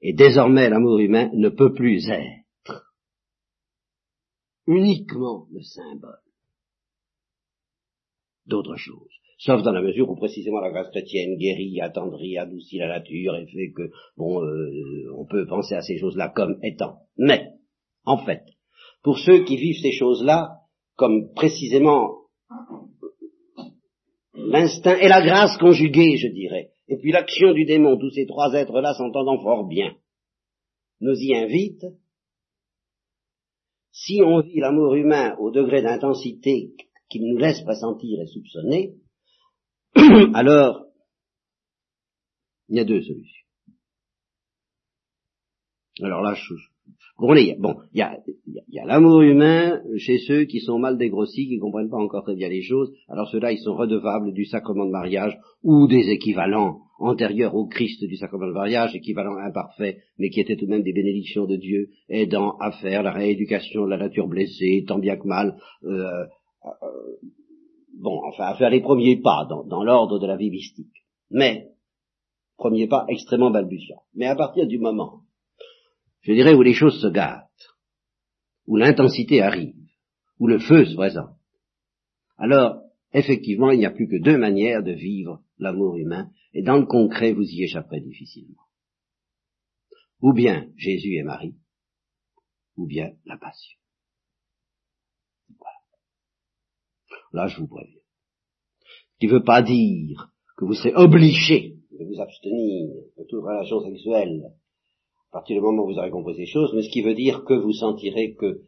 Et 0.00 0.12
désormais 0.12 0.68
l'amour 0.68 0.98
humain 0.98 1.30
ne 1.34 1.48
peut 1.48 1.72
plus 1.72 2.08
être 2.08 2.92
uniquement 4.66 5.46
le 5.52 5.62
symbole 5.62 6.20
d'autre 8.46 8.76
chose. 8.76 9.08
Sauf 9.38 9.62
dans 9.62 9.72
la 9.72 9.82
mesure 9.82 10.08
où 10.08 10.16
précisément 10.16 10.60
la 10.60 10.70
grâce 10.70 10.90
chrétienne 10.90 11.36
guérit, 11.36 11.80
attendrit, 11.80 12.38
adoucit 12.38 12.78
la 12.78 12.88
nature 12.88 13.34
et 13.36 13.46
fait 13.46 13.72
que, 13.72 13.90
bon, 14.16 14.42
euh, 14.42 15.12
on 15.16 15.26
peut 15.26 15.46
penser 15.46 15.74
à 15.74 15.82
ces 15.82 15.98
choses-là 15.98 16.28
comme 16.28 16.58
étant. 16.62 16.98
Mais, 17.16 17.48
en 18.04 18.18
fait, 18.18 18.42
pour 19.02 19.18
ceux 19.18 19.44
qui 19.44 19.56
vivent 19.56 19.80
ces 19.82 19.92
choses-là 19.92 20.60
comme 20.96 21.32
précisément 21.34 22.18
l'instinct 24.34 24.96
et 24.96 25.08
la 25.08 25.24
grâce 25.24 25.56
conjuguée, 25.58 26.16
je 26.16 26.28
dirais, 26.28 26.70
et 26.88 26.98
puis 26.98 27.12
l'action 27.12 27.52
du 27.52 27.64
démon, 27.64 27.98
tous 27.98 28.10
ces 28.10 28.26
trois 28.26 28.52
êtres-là 28.52 28.94
s'entendant 28.94 29.40
fort 29.40 29.66
bien, 29.66 29.96
nous 31.00 31.16
y 31.16 31.34
invitent, 31.34 31.86
si 33.90 34.20
on 34.22 34.40
vit 34.40 34.60
l'amour 34.60 34.94
humain 34.94 35.36
au 35.38 35.50
degré 35.50 35.82
d'intensité 35.82 36.74
qu'il 37.08 37.22
nous 37.26 37.38
laisse 37.38 37.62
pressentir 37.62 38.20
et 38.20 38.26
soupçonner, 38.26 38.94
alors 40.34 40.86
il 42.68 42.76
y 42.76 42.80
a 42.80 42.84
deux 42.84 43.02
solutions. 43.02 43.46
Alors 46.02 46.22
là, 46.22 46.34
je, 46.34 46.54
bon, 47.18 47.34
il 47.34 47.58
y 47.94 48.02
a, 48.02 48.84
l'amour 48.84 49.22
humain 49.22 49.80
chez 49.98 50.18
ceux 50.18 50.44
qui 50.44 50.60
sont 50.60 50.78
mal 50.78 50.98
dégrossis, 50.98 51.48
qui 51.48 51.56
ne 51.56 51.60
comprennent 51.60 51.90
pas 51.90 51.98
encore 51.98 52.24
très 52.24 52.34
bien 52.34 52.48
les 52.48 52.62
choses. 52.62 52.92
Alors 53.08 53.28
ceux-là, 53.28 53.52
ils 53.52 53.58
sont 53.58 53.74
redevables 53.74 54.32
du 54.32 54.44
sacrement 54.44 54.86
de 54.86 54.90
mariage 54.90 55.38
ou 55.62 55.86
des 55.86 56.10
équivalents 56.10 56.80
antérieurs 56.98 57.54
au 57.54 57.66
Christ 57.66 58.04
du 58.04 58.16
sacrement 58.16 58.46
de 58.46 58.52
mariage, 58.52 58.94
équivalents 58.94 59.36
imparfaits, 59.36 59.98
mais 60.18 60.30
qui 60.30 60.40
étaient 60.40 60.56
tout 60.56 60.66
de 60.66 60.70
même 60.70 60.82
des 60.82 60.92
bénédictions 60.92 61.46
de 61.46 61.56
Dieu, 61.56 61.88
aidant 62.08 62.56
à 62.58 62.72
faire 62.72 63.02
la 63.02 63.12
rééducation 63.12 63.84
de 63.84 63.90
la 63.90 63.96
nature 63.96 64.28
blessée, 64.28 64.84
tant 64.86 64.98
bien 64.98 65.16
que 65.16 65.26
mal, 65.26 65.56
euh, 65.84 66.24
euh, 66.64 66.70
bon, 67.98 68.20
enfin, 68.24 68.44
à 68.44 68.54
faire 68.54 68.70
les 68.70 68.80
premiers 68.80 69.20
pas 69.20 69.46
dans, 69.66 69.82
l'ordre 69.82 70.18
de 70.18 70.26
la 70.26 70.36
vie 70.36 70.50
mystique. 70.50 71.04
Mais, 71.30 71.68
premier 72.56 72.86
pas 72.86 73.04
extrêmement 73.08 73.50
balbutiant. 73.50 74.02
Mais 74.14 74.26
à 74.26 74.36
partir 74.36 74.66
du 74.66 74.78
moment, 74.78 75.20
je 76.24 76.32
dirais, 76.32 76.54
où 76.54 76.62
les 76.62 76.74
choses 76.74 77.00
se 77.00 77.06
gâtent, 77.06 77.76
où 78.66 78.76
l'intensité 78.76 79.42
arrive, 79.42 79.76
où 80.38 80.46
le 80.46 80.58
feu 80.58 80.86
se 80.86 80.94
présente, 80.94 81.36
alors, 82.36 82.82
effectivement, 83.12 83.70
il 83.70 83.78
n'y 83.78 83.86
a 83.86 83.90
plus 83.90 84.08
que 84.08 84.20
deux 84.20 84.38
manières 84.38 84.82
de 84.82 84.92
vivre 84.92 85.42
l'amour 85.58 85.96
humain, 85.96 86.30
et 86.52 86.62
dans 86.62 86.78
le 86.78 86.86
concret, 86.86 87.32
vous 87.32 87.44
y 87.44 87.62
échapperez 87.62 88.00
difficilement. 88.00 88.62
Ou 90.20 90.32
bien 90.32 90.68
Jésus 90.76 91.14
et 91.14 91.22
Marie, 91.22 91.56
ou 92.76 92.86
bien 92.86 93.12
la 93.24 93.36
passion. 93.36 93.78
Là, 97.32 97.48
je 97.48 97.58
vous 97.60 97.66
préviens. 97.66 98.00
Ce 99.14 99.18
qui 99.18 99.26
ne 99.26 99.32
veut 99.32 99.44
pas 99.44 99.62
dire 99.62 100.32
que 100.56 100.64
vous 100.64 100.74
serez 100.74 100.94
obligé 100.94 101.76
de 101.90 102.04
vous 102.04 102.20
abstenir 102.20 102.90
de 103.18 103.24
toute 103.28 103.42
relation 103.42 103.80
sexuelle 103.80 104.52
à 105.34 105.38
partir 105.38 105.56
du 105.56 105.62
moment 105.62 105.82
où 105.82 105.88
vous 105.88 105.98
aurez 105.98 106.12
compris 106.12 106.36
ces 106.36 106.46
choses, 106.46 106.72
mais 106.76 106.82
ce 106.82 106.90
qui 106.90 107.02
veut 107.02 107.16
dire 107.16 107.42
que 107.44 107.54
vous 107.54 107.72
sentirez 107.72 108.36
que 108.36 108.60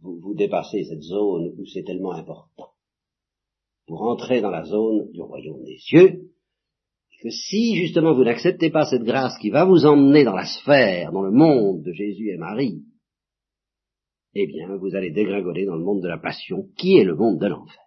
vous, 0.00 0.34
dépassez 0.34 0.82
cette 0.82 1.02
zone 1.02 1.54
où 1.56 1.64
c'est 1.66 1.84
tellement 1.84 2.10
important 2.10 2.72
pour 3.86 4.02
entrer 4.02 4.40
dans 4.40 4.50
la 4.50 4.64
zone 4.64 5.12
du 5.12 5.22
royaume 5.22 5.62
des 5.62 5.78
cieux, 5.78 6.32
que 7.22 7.30
si 7.30 7.76
justement 7.76 8.14
vous 8.14 8.24
n'acceptez 8.24 8.68
pas 8.68 8.84
cette 8.84 9.04
grâce 9.04 9.38
qui 9.38 9.50
va 9.50 9.64
vous 9.64 9.86
emmener 9.86 10.24
dans 10.24 10.34
la 10.34 10.44
sphère, 10.44 11.12
dans 11.12 11.22
le 11.22 11.30
monde 11.30 11.84
de 11.84 11.92
Jésus 11.92 12.30
et 12.30 12.36
Marie, 12.36 12.82
eh 14.34 14.48
bien 14.48 14.76
vous 14.76 14.96
allez 14.96 15.12
dégringoler 15.12 15.66
dans 15.66 15.76
le 15.76 15.84
monde 15.84 16.02
de 16.02 16.08
la 16.08 16.18
passion, 16.18 16.66
qui 16.76 16.98
est 16.98 17.04
le 17.04 17.14
monde 17.14 17.38
de 17.38 17.46
l'enfer. 17.46 17.84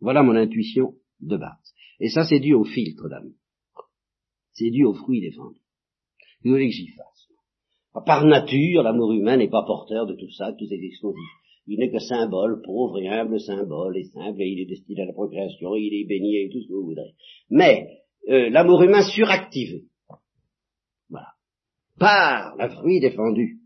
Voilà 0.00 0.24
mon 0.24 0.34
intuition 0.34 0.96
de 1.20 1.36
base. 1.36 1.72
Et 2.00 2.08
ça, 2.08 2.24
c'est 2.24 2.40
dû 2.40 2.52
au 2.52 2.64
filtre 2.64 3.08
d'amour. 3.08 3.34
C'est 4.56 4.70
dû 4.70 4.84
au 4.84 4.94
fruit 4.94 5.20
défendu. 5.20 5.60
Vous 6.42 6.52
voulez 6.52 6.70
que 6.70 8.00
Par 8.06 8.24
nature, 8.24 8.82
l'amour 8.82 9.12
humain 9.12 9.36
n'est 9.36 9.50
pas 9.50 9.64
porteur 9.66 10.06
de 10.06 10.14
tout 10.14 10.30
ça, 10.30 10.52
de 10.52 10.56
tous 10.56 10.66
ces 10.66 10.82
explosifs. 10.82 11.20
Il 11.66 11.78
n'est 11.78 11.90
que 11.90 11.98
symbole, 11.98 12.62
pauvre 12.62 12.98
et 12.98 13.08
humble 13.08 13.38
symbole, 13.38 13.98
et 13.98 14.04
simple, 14.04 14.40
et 14.40 14.48
il 14.48 14.60
est 14.60 14.66
destiné 14.66 15.02
à 15.02 15.06
la 15.06 15.12
procréation, 15.12 15.74
il 15.74 15.92
est 15.92 16.06
béni 16.06 16.36
et 16.36 16.48
tout 16.48 16.62
ce 16.62 16.68
que 16.68 16.72
vous 16.72 16.86
voudrez. 16.86 17.12
Mais, 17.50 17.88
euh, 18.28 18.48
l'amour 18.48 18.82
humain 18.82 19.02
suractivé, 19.02 19.84
voilà, 21.10 21.32
par 21.98 22.56
le 22.56 22.70
fruit 22.70 23.00
défendu. 23.00 23.58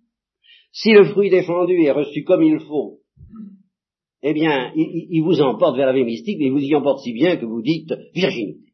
Si 0.73 0.93
le 0.93 1.05
fruit 1.05 1.31
défendu 1.31 1.81
est 1.83 1.93
reçu 1.93 2.25
comme 2.25 2.43
il 2.43 2.59
faut, 2.61 3.01
eh 4.23 4.33
bien, 4.33 4.73
il, 4.75 5.23
vous 5.23 5.41
emporte 5.41 5.77
vers 5.77 5.87
la 5.87 5.93
vie 5.93 6.05
mystique, 6.05 6.39
mais 6.39 6.47
il 6.47 6.53
vous 6.53 6.61
y 6.61 6.75
emporte 6.75 7.05
si 7.05 7.13
bien 7.13 7.37
que 7.37 7.47
vous 7.47 7.63
dites 7.63 7.93
virginité. 8.15 8.70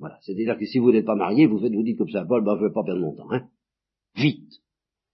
Voilà, 0.00 0.18
c'est-à-dire 0.22 0.56
que 0.58 0.64
si 0.64 0.78
vous 0.78 0.90
n'êtes 0.90 1.04
pas 1.04 1.14
marié, 1.14 1.46
vous 1.46 1.60
faites, 1.60 1.74
vous 1.74 1.82
dites 1.82 1.98
comme 1.98 2.08
ça, 2.08 2.24
Paul, 2.24 2.42
ben, 2.42 2.56
je 2.56 2.62
ne 2.62 2.68
veux 2.68 2.72
pas 2.72 2.82
perdre 2.82 3.02
mon 3.02 3.14
temps, 3.14 3.30
hein. 3.30 3.48
Vite, 4.16 4.50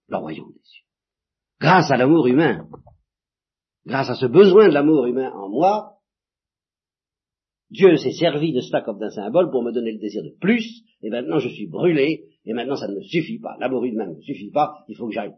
le 0.07 0.17
royaume 0.17 0.53
des 0.53 0.63
cieux. 0.63 0.85
Grâce 1.61 1.91
à 1.91 1.97
l'amour 1.97 2.29
humain, 2.29 2.69
grâce 3.85 4.11
à 4.11 4.15
ce 4.15 4.27
besoin 4.27 4.69
de 4.69 4.75
l'amour 4.75 5.07
humain 5.07 5.33
en 5.33 5.49
moi, 5.49 5.99
Dieu 7.71 7.97
s'est 7.97 8.13
servi 8.13 8.53
de 8.53 8.61
cela 8.61 8.81
comme 8.81 9.01
d'un 9.01 9.11
symbole 9.11 9.51
pour 9.51 9.65
me 9.65 9.73
donner 9.73 9.91
le 9.91 9.99
désir 9.99 10.23
de 10.23 10.37
plus, 10.41 10.85
et 11.03 11.11
maintenant 11.11 11.41
je 11.41 11.49
suis 11.49 11.67
brûlé, 11.67 12.29
et 12.45 12.53
maintenant 12.53 12.77
ça 12.77 12.87
ne 12.87 12.95
me 12.95 13.03
suffit 13.03 13.41
pas. 13.41 13.57
L'amour 13.59 13.85
humain 13.85 14.07
ne 14.07 14.15
me 14.15 14.21
suffit 14.21 14.53
pas, 14.53 14.85
il 14.89 14.97
faut 14.97 15.09
que 15.09 15.15
j'aille 15.15 15.35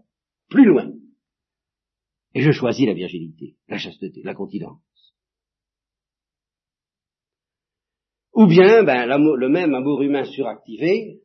plus 0.51 0.67
loin. 0.67 0.93
Et 2.35 2.43
je 2.43 2.53
choisis 2.53 2.87
la 2.87 2.93
virginité, 2.93 3.57
la 3.67 3.79
chasteté, 3.79 4.21
la 4.23 4.35
continence. 4.35 4.83
Ou 8.39 8.47
bien, 8.47 8.85
ben, 8.85 9.05
le 9.07 9.49
même 9.49 9.75
amour 9.75 10.01
humain 10.01 10.23
suractivé, 10.23 11.19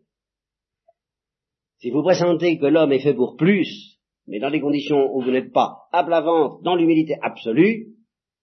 si 1.77 1.91
vous 1.91 2.01
pressentez 2.01 2.58
que 2.58 2.65
l'homme 2.65 2.91
est 2.91 3.03
fait 3.03 3.13
pour 3.13 3.36
plus, 3.36 4.00
mais 4.25 4.39
dans 4.39 4.50
des 4.50 4.60
conditions 4.60 5.15
où 5.15 5.22
vous 5.22 5.29
n'êtes 5.29 5.53
pas 5.53 5.84
à 5.91 6.03
plat 6.03 6.22
ventre, 6.22 6.63
dans 6.63 6.75
l'humilité 6.75 7.15
absolue, 7.22 7.89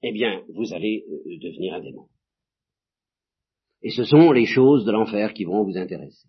eh 0.05 0.13
bien, 0.13 0.45
vous 0.55 0.73
allez 0.73 1.05
euh, 1.11 1.39
devenir 1.43 1.75
un 1.75 1.81
démon. 1.81 2.07
Et 3.83 3.91
ce 3.91 4.05
sont 4.05 4.31
les 4.31 4.47
choses 4.47 4.85
de 4.85 4.93
l'enfer 4.93 5.33
qui 5.33 5.43
vont 5.43 5.65
vous 5.65 5.77
intéresser. 5.77 6.29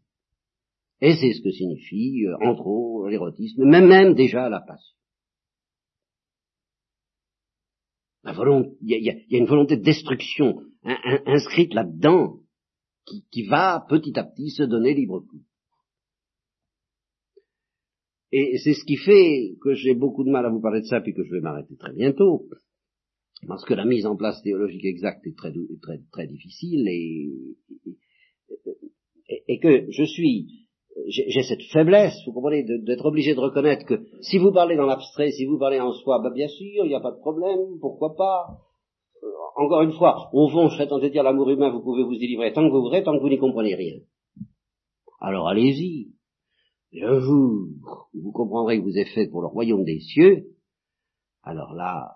Et 1.00 1.14
c'est 1.14 1.34
ce 1.34 1.44
que 1.44 1.52
signifie, 1.52 2.26
euh, 2.26 2.38
entre 2.44 2.66
autres, 2.66 3.10
l'érotisme, 3.10 3.66
même, 3.66 3.88
même 3.88 4.16
déjà 4.16 4.50
la 4.50 4.62
passion. 4.62 4.96
il 8.82 9.06
y, 9.06 9.10
a, 9.12 9.38
une 9.38 9.46
volonté 9.46 9.78
de 9.78 9.84
destruction 9.84 10.71
inscrite 10.84 11.74
là-dedans 11.74 12.40
qui, 13.32 13.48
va 13.48 13.86
petit 13.90 14.18
à 14.18 14.24
petit 14.24 14.50
se 14.50 14.64
donner 14.64 14.94
libre 14.94 15.20
cours. 15.20 15.42
Et 18.32 18.58
c'est 18.60 18.74
ce 18.74 18.86
qui 18.86 18.96
fait 18.96 19.58
que 19.62 19.74
j'ai 19.74 19.94
beaucoup 19.94 20.24
de 20.24 20.30
mal 20.30 20.46
à 20.46 20.50
vous 20.50 20.62
parler 20.62 20.82
de 20.82 20.86
ça, 20.86 21.02
puis 21.02 21.14
que 21.14 21.24
je 21.24 21.32
vais 21.32 21.42
m'arrêter 21.42 21.76
très 21.76 21.92
bientôt, 21.94 22.48
parce 23.46 23.66
que 23.66 23.74
la 23.74 23.84
mise 23.84 24.06
en 24.06 24.16
place 24.16 24.42
théologique 24.42 24.86
exacte 24.86 25.28
est 25.28 25.36
très, 25.36 25.52
très, 25.82 26.00
très 26.14 26.28
difficile, 26.28 26.88
et, 26.88 27.30
et 29.50 29.60
que 29.60 29.92
je 29.92 30.04
suis 30.06 30.62
j'ai 31.08 31.44
cette 31.44 31.64
faiblesse, 31.72 32.14
vous 32.26 32.34
comprenez, 32.34 32.64
d'être 32.64 33.06
obligé 33.06 33.34
de 33.34 33.40
reconnaître 33.40 33.86
que 33.86 34.06
si 34.22 34.38
vous 34.38 34.52
parlez 34.52 34.76
dans 34.76 34.86
l'abstrait, 34.86 35.32
si 35.32 35.46
vous 35.46 35.58
parlez 35.58 35.80
en 35.80 35.94
soi, 35.94 36.20
bah 36.22 36.32
bien 36.34 36.48
sûr, 36.48 36.86
il 36.86 36.90
n'y 36.90 36.96
a 36.96 37.00
pas 37.00 37.12
de 37.12 37.20
problème, 37.20 37.80
pourquoi 37.80 38.16
pas. 38.16 38.60
Encore 39.56 39.82
une 39.82 39.94
fois, 39.94 40.30
au 40.34 40.50
fond, 40.50 40.70
je 40.70 40.76
serais 40.76 40.88
tenté 40.88 41.08
de 41.08 41.14
dire 41.14 41.24
l'amour 41.24 41.50
humain, 41.50 41.70
vous 41.70 41.82
pouvez 41.82 42.04
vous 42.04 42.14
y 42.14 42.28
livrer 42.28 42.54
tant 42.54 42.64
que 42.64 42.72
vous 42.72 42.82
voudrez, 42.82 43.04
tant 43.04 43.16
que 43.16 43.22
vous 43.22 43.30
n'y 43.30 43.38
comprenez 43.38 43.76
rien. 43.76 44.00
Alors 45.20 45.48
allez-y. 45.48 46.14
Le 46.94 47.20
jour 47.20 47.70
où 48.14 48.22
vous 48.22 48.32
comprendrez 48.32 48.80
que 48.80 48.84
vous 48.84 48.98
êtes 48.98 49.08
fait 49.10 49.28
pour 49.28 49.42
le 49.42 49.48
royaume 49.48 49.86
des 49.86 50.00
cieux, 50.00 50.48
alors 51.44 51.74
là, 51.74 52.14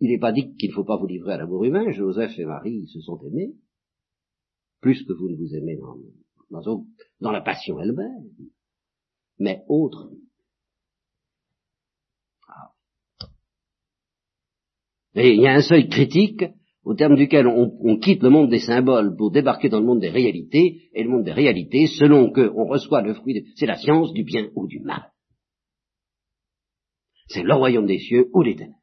il 0.00 0.10
n'est 0.10 0.18
pas 0.18 0.32
dit 0.32 0.54
qu'il 0.56 0.70
ne 0.70 0.74
faut 0.74 0.84
pas 0.84 0.96
vous 0.96 1.06
livrer 1.06 1.32
à 1.32 1.38
l'amour 1.38 1.64
humain. 1.64 1.90
Joseph 1.92 2.38
et 2.38 2.44
Marie 2.44 2.86
se 2.88 3.00
sont 3.00 3.18
aimés, 3.22 3.54
plus 4.80 5.02
que 5.04 5.12
vous 5.12 5.28
ne 5.28 5.36
vous 5.36 5.54
aimez 5.54 5.78
dans, 6.50 6.84
dans 7.20 7.30
la 7.30 7.40
passion 7.40 7.80
elle-même, 7.80 8.30
mais 9.38 9.64
autre. 9.68 10.10
Et 15.14 15.32
il 15.34 15.40
y 15.40 15.46
a 15.46 15.54
un 15.54 15.62
seuil 15.62 15.88
critique 15.88 16.44
au 16.84 16.94
terme 16.94 17.16
duquel 17.16 17.46
on, 17.46 17.76
on, 17.80 17.98
quitte 17.98 18.22
le 18.22 18.30
monde 18.30 18.50
des 18.50 18.60
symboles 18.60 19.16
pour 19.16 19.30
débarquer 19.30 19.68
dans 19.68 19.80
le 19.80 19.86
monde 19.86 20.00
des 20.00 20.08
réalités, 20.08 20.88
et 20.94 21.02
le 21.02 21.10
monde 21.10 21.24
des 21.24 21.32
réalités, 21.32 21.86
selon 21.86 22.32
qu'on 22.32 22.66
reçoit 22.66 23.02
le 23.02 23.14
fruit, 23.14 23.44
c'est 23.56 23.66
la 23.66 23.76
science 23.76 24.12
du 24.12 24.24
bien 24.24 24.48
ou 24.54 24.66
du 24.66 24.80
mal. 24.80 25.10
C'est 27.28 27.42
le 27.42 27.54
royaume 27.54 27.86
des 27.86 27.98
cieux 27.98 28.28
ou 28.32 28.42
les 28.42 28.56
ténèbres. 28.56 28.76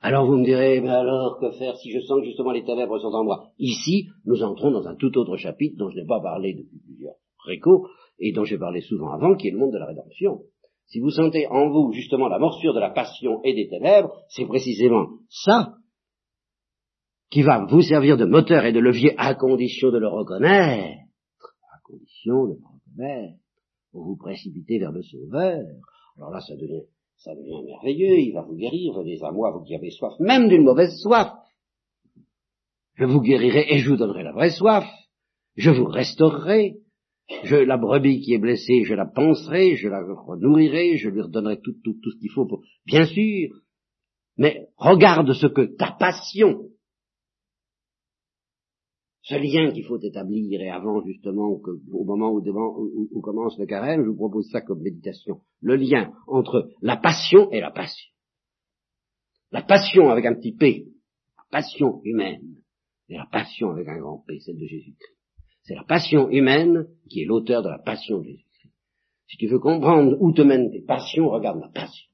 Alors 0.00 0.26
vous 0.26 0.36
me 0.36 0.44
direz, 0.44 0.80
mais 0.80 0.88
alors 0.88 1.38
que 1.38 1.50
faire 1.52 1.76
si 1.76 1.92
je 1.92 2.00
sens 2.00 2.20
que 2.20 2.26
justement 2.26 2.50
les 2.50 2.64
ténèbres 2.64 2.98
sont 2.98 3.14
en 3.14 3.24
moi? 3.24 3.50
Ici, 3.58 4.08
nous 4.24 4.42
entrons 4.42 4.70
dans 4.70 4.88
un 4.88 4.96
tout 4.96 5.16
autre 5.16 5.36
chapitre 5.36 5.76
dont 5.78 5.90
je 5.90 6.00
n'ai 6.00 6.06
pas 6.06 6.20
parlé 6.20 6.54
depuis 6.54 6.80
plusieurs 6.84 7.14
récos 7.46 7.86
et 8.18 8.32
dont 8.32 8.44
j'ai 8.44 8.58
parlé 8.58 8.80
souvent 8.80 9.12
avant, 9.12 9.36
qui 9.36 9.48
est 9.48 9.52
le 9.52 9.58
monde 9.58 9.72
de 9.72 9.78
la 9.78 9.86
rédemption. 9.86 10.40
Si 10.92 11.00
vous 11.00 11.08
sentez 11.08 11.46
en 11.46 11.70
vous 11.70 11.90
justement 11.92 12.28
la 12.28 12.38
morsure 12.38 12.74
de 12.74 12.80
la 12.80 12.90
passion 12.90 13.40
et 13.44 13.54
des 13.54 13.66
ténèbres, 13.66 14.12
c'est 14.28 14.44
précisément 14.44 15.06
ça 15.30 15.76
qui 17.30 17.40
va 17.40 17.64
vous 17.64 17.80
servir 17.80 18.18
de 18.18 18.26
moteur 18.26 18.66
et 18.66 18.72
de 18.72 18.78
levier 18.78 19.14
à 19.16 19.34
condition 19.34 19.90
de 19.90 19.96
le 19.96 20.08
reconnaître, 20.08 21.00
à 21.72 21.80
condition 21.82 22.44
de 22.44 22.52
le 22.52 22.60
reconnaître, 22.62 23.38
pour 23.90 24.04
vous 24.04 24.16
précipiter 24.16 24.78
vers 24.78 24.92
le 24.92 25.02
Sauveur. 25.02 25.62
Alors 26.18 26.30
là, 26.30 26.40
ça 26.40 26.56
devient 26.56 26.82
ça 27.16 27.34
devient 27.36 27.62
merveilleux, 27.64 28.18
il 28.18 28.32
va 28.34 28.42
vous 28.42 28.56
guérir, 28.56 28.92
venez 28.92 29.16
à 29.22 29.30
moi, 29.30 29.50
vous 29.50 29.64
qui 29.64 29.74
avez 29.74 29.90
soif, 29.90 30.12
même 30.20 30.50
d'une 30.50 30.64
mauvaise 30.64 31.00
soif. 31.00 31.32
Je 32.96 33.06
vous 33.06 33.22
guérirai 33.22 33.64
et 33.72 33.78
je 33.78 33.88
vous 33.88 33.96
donnerai 33.96 34.24
la 34.24 34.32
vraie 34.32 34.50
soif. 34.50 34.84
Je 35.56 35.70
vous 35.70 35.86
restaurerai. 35.86 36.81
Je, 37.44 37.56
la 37.56 37.76
brebis 37.76 38.20
qui 38.20 38.34
est 38.34 38.38
blessée, 38.38 38.84
je 38.84 38.94
la 38.94 39.06
penserai, 39.06 39.76
je 39.76 39.88
la 39.88 40.02
renourrirai, 40.02 40.96
je 40.96 41.08
lui 41.08 41.22
redonnerai 41.22 41.60
tout, 41.60 41.74
ce 41.84 42.18
qu'il 42.18 42.30
faut 42.30 42.46
pour, 42.46 42.62
bien 42.84 43.06
sûr. 43.06 43.50
Mais 44.36 44.68
regarde 44.76 45.32
ce 45.32 45.46
que 45.46 45.76
ta 45.76 45.92
passion 45.92 46.72
ce 49.22 49.36
lien 49.36 49.72
qu'il 49.72 49.84
faut 49.84 50.00
établir, 50.00 50.60
et 50.60 50.70
avant 50.70 51.00
justement, 51.04 51.60
au 51.92 52.04
moment 52.04 52.32
où, 52.32 53.20
commence 53.20 53.56
le 53.58 53.66
carême, 53.66 54.02
je 54.02 54.10
vous 54.10 54.16
propose 54.16 54.50
ça 54.50 54.60
comme 54.60 54.82
méditation, 54.82 55.40
le 55.60 55.76
lien 55.76 56.12
entre 56.26 56.70
la 56.80 56.96
passion 56.96 57.50
et 57.52 57.60
la 57.60 57.70
passion. 57.70 58.10
La 59.52 59.62
passion 59.62 60.08
avec 60.08 60.26
un 60.26 60.34
petit 60.34 60.56
P, 60.56 60.88
la 61.36 61.44
passion 61.50 62.00
humaine, 62.02 62.56
et 63.08 63.16
la 63.16 63.26
passion 63.30 63.70
avec 63.70 63.86
un 63.86 63.98
grand 63.98 64.24
P, 64.26 64.40
celle 64.40 64.58
de 64.58 64.66
Jésus-Christ. 64.66 65.21
C'est 65.72 65.76
la 65.76 65.84
passion 65.84 66.28
humaine 66.28 66.86
qui 67.08 67.22
est 67.22 67.24
l'auteur 67.24 67.62
de 67.62 67.70
la 67.70 67.78
passion 67.78 68.18
de 68.18 68.24
Jésus-Christ. 68.24 68.74
Si 69.26 69.38
tu 69.38 69.46
veux 69.46 69.58
comprendre 69.58 70.18
où 70.20 70.30
te 70.30 70.42
mènent 70.42 70.70
tes 70.70 70.82
passions, 70.82 71.30
regarde 71.30 71.60
la 71.62 71.70
passion. 71.70 72.10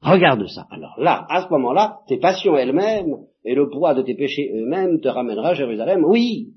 Regarde 0.00 0.46
ça. 0.46 0.66
Alors 0.70 0.94
là, 0.96 1.26
à 1.28 1.44
ce 1.44 1.50
moment-là, 1.50 1.98
tes 2.08 2.16
passions 2.16 2.56
elles-mêmes 2.56 3.16
et 3.44 3.54
le 3.54 3.68
poids 3.68 3.92
de 3.92 4.00
tes 4.00 4.14
péchés 4.14 4.50
eux-mêmes 4.54 4.98
te 5.02 5.08
ramènera 5.08 5.50
à 5.50 5.54
Jérusalem. 5.54 6.06
Oui. 6.06 6.54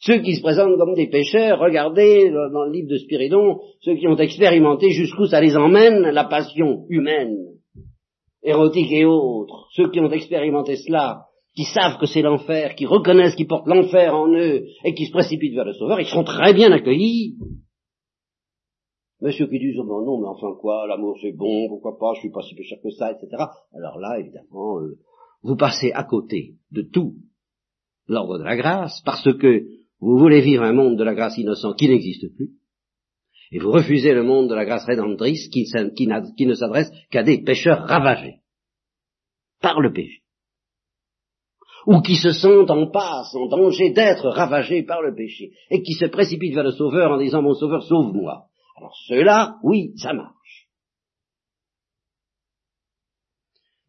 Ceux 0.00 0.18
qui 0.22 0.34
se 0.34 0.42
présentent 0.42 0.76
comme 0.76 0.94
des 0.94 1.08
pécheurs, 1.08 1.60
regardez 1.60 2.30
dans 2.30 2.64
le 2.64 2.72
livre 2.72 2.88
de 2.88 2.96
Spiridon, 2.96 3.60
ceux 3.80 3.94
qui 3.94 4.08
ont 4.08 4.16
expérimenté 4.16 4.90
jusqu'où 4.90 5.26
ça 5.26 5.40
les 5.40 5.56
emmène, 5.56 6.02
la 6.02 6.24
passion 6.24 6.84
humaine, 6.88 7.36
érotique 8.42 8.90
et 8.90 9.04
autres, 9.04 9.68
ceux 9.70 9.88
qui 9.88 10.00
ont 10.00 10.10
expérimenté 10.10 10.74
cela, 10.74 11.26
qui 11.54 11.64
savent 11.64 11.98
que 11.98 12.06
c'est 12.06 12.22
l'enfer, 12.22 12.74
qui 12.74 12.86
reconnaissent 12.86 13.34
qu'ils 13.34 13.48
portent 13.48 13.66
l'enfer 13.66 14.14
en 14.14 14.32
eux 14.32 14.66
et 14.84 14.94
qui 14.94 15.06
se 15.06 15.12
précipitent 15.12 15.54
vers 15.54 15.64
le 15.64 15.74
Sauveur, 15.74 16.00
ils 16.00 16.06
seront 16.06 16.24
très 16.24 16.54
bien 16.54 16.70
accueillis. 16.70 17.36
Monsieur 19.20 19.48
qui 19.48 19.58
disent, 19.58 19.76
oh 19.78 19.84
ben 19.84 20.04
non, 20.04 20.20
mais 20.20 20.28
enfin 20.28 20.54
quoi, 20.58 20.86
l'amour 20.86 21.18
c'est 21.20 21.32
bon, 21.32 21.68
pourquoi 21.68 21.98
pas, 21.98 22.14
je 22.14 22.20
suis 22.20 22.30
pas 22.30 22.42
si 22.42 22.54
pécheur 22.54 22.78
que 22.82 22.90
ça, 22.90 23.12
etc. 23.12 23.28
Alors 23.74 23.98
là, 23.98 24.18
évidemment, 24.18 24.80
euh, 24.80 24.98
vous 25.42 25.56
passez 25.56 25.92
à 25.92 26.04
côté 26.04 26.54
de 26.70 26.82
tout 26.82 27.16
l'ordre 28.06 28.38
de 28.38 28.44
la 28.44 28.56
grâce, 28.56 29.02
parce 29.04 29.32
que 29.36 29.66
vous 30.00 30.18
voulez 30.18 30.40
vivre 30.40 30.62
un 30.62 30.72
monde 30.72 30.96
de 30.96 31.04
la 31.04 31.14
grâce 31.14 31.36
innocent 31.36 31.74
qui 31.74 31.88
n'existe 31.88 32.34
plus, 32.34 32.50
et 33.52 33.58
vous 33.58 33.72
refusez 33.72 34.14
le 34.14 34.22
monde 34.22 34.48
de 34.48 34.54
la 34.54 34.64
grâce 34.64 34.86
rédemptrice 34.86 35.48
qui, 35.48 35.64
qui 35.96 36.46
ne 36.46 36.54
s'adresse 36.54 36.90
qu'à 37.10 37.22
des 37.22 37.42
pécheurs 37.42 37.86
ravagés 37.86 38.40
par 39.60 39.80
le 39.80 39.92
péché, 39.92 40.22
ou 41.86 42.00
qui 42.00 42.16
se 42.16 42.32
sentent 42.32 42.70
en 42.70 42.86
passe, 42.86 43.34
en 43.34 43.46
danger 43.46 43.90
d'être 43.90 44.28
ravagés 44.28 44.82
par 44.82 45.02
le 45.02 45.14
péché, 45.14 45.52
et 45.70 45.82
qui 45.82 45.94
se 45.94 46.06
précipitent 46.06 46.54
vers 46.54 46.64
le 46.64 46.72
Sauveur 46.72 47.12
en 47.12 47.18
disant, 47.18 47.42
mon 47.42 47.54
Sauveur, 47.54 47.82
sauve-moi. 47.82 48.44
Alors 48.76 48.94
ceux-là, 49.08 49.56
oui, 49.62 49.92
ça 49.96 50.12
marche. 50.12 50.34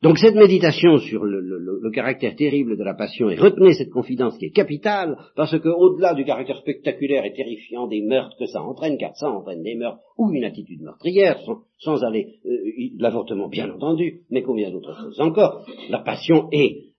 Donc 0.02 0.18
cette 0.18 0.34
méditation 0.34 0.98
sur 0.98 1.24
le, 1.24 1.92
caractère 1.92 2.36
terrible 2.36 2.78
de 2.78 2.84
la 2.84 2.96
passion, 2.96 3.30
et 3.30 3.36
retenez 3.36 3.74
cette 3.74 3.92
confidence 3.92 4.38
qui 4.38 4.46
est 4.46 4.52
capitale, 4.52 5.18
parce 5.36 5.58
que 5.60 5.70
au-delà 5.70 6.16
du 6.16 6.24
caractère 6.26 6.58
spectaculaire 6.58 7.26
et 7.26 7.34
terrifiant 7.34 7.86
des 7.88 8.02
meurtres 8.02 8.36
que 8.40 8.46
ça 8.46 8.64
entraîne, 8.64 8.98
car 8.98 9.16
ça 9.16 9.30
entraîne 9.30 9.62
des 9.62 9.76
meurtres 9.76 10.00
ou 10.18 10.32
une 10.32 10.46
attitude 10.46 10.82
meurtrière, 10.82 11.40
sans, 11.78 12.04
aller 12.04 12.40
euh, 12.46 12.50
l'avortement 12.98 13.50
bien 13.50 13.70
entendu, 13.70 14.22
mais 14.32 14.42
combien 14.42 14.72
d'autres 14.72 14.96
choses 15.02 15.20
encore, 15.20 15.66
la 15.90 16.00
passion 16.00 16.48
est 16.52 16.91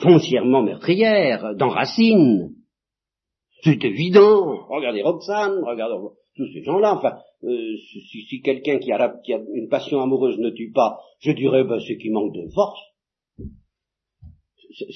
foncièrement 0.00 0.62
meurtrière, 0.62 1.54
dans 1.56 1.68
Racine. 1.68 2.54
C'est 3.62 3.84
évident. 3.84 4.66
Regardez 4.68 5.02
Roxane, 5.02 5.62
regardez 5.64 5.96
tous 6.36 6.46
ces 6.52 6.62
gens-là, 6.62 6.94
enfin, 6.94 7.18
euh, 7.44 7.76
si, 8.28 8.40
quelqu'un 8.42 8.78
qui, 8.78 8.90
qui, 9.24 9.32
a 9.32 9.40
une 9.54 9.68
passion 9.68 10.00
amoureuse 10.00 10.38
ne 10.38 10.50
tue 10.50 10.70
pas, 10.72 11.00
je 11.18 11.32
dirais, 11.32 11.64
ben, 11.64 11.78
c'est 11.86 11.98
qu'il 11.98 12.12
manque 12.12 12.32
de 12.32 12.48
force. 12.54 12.80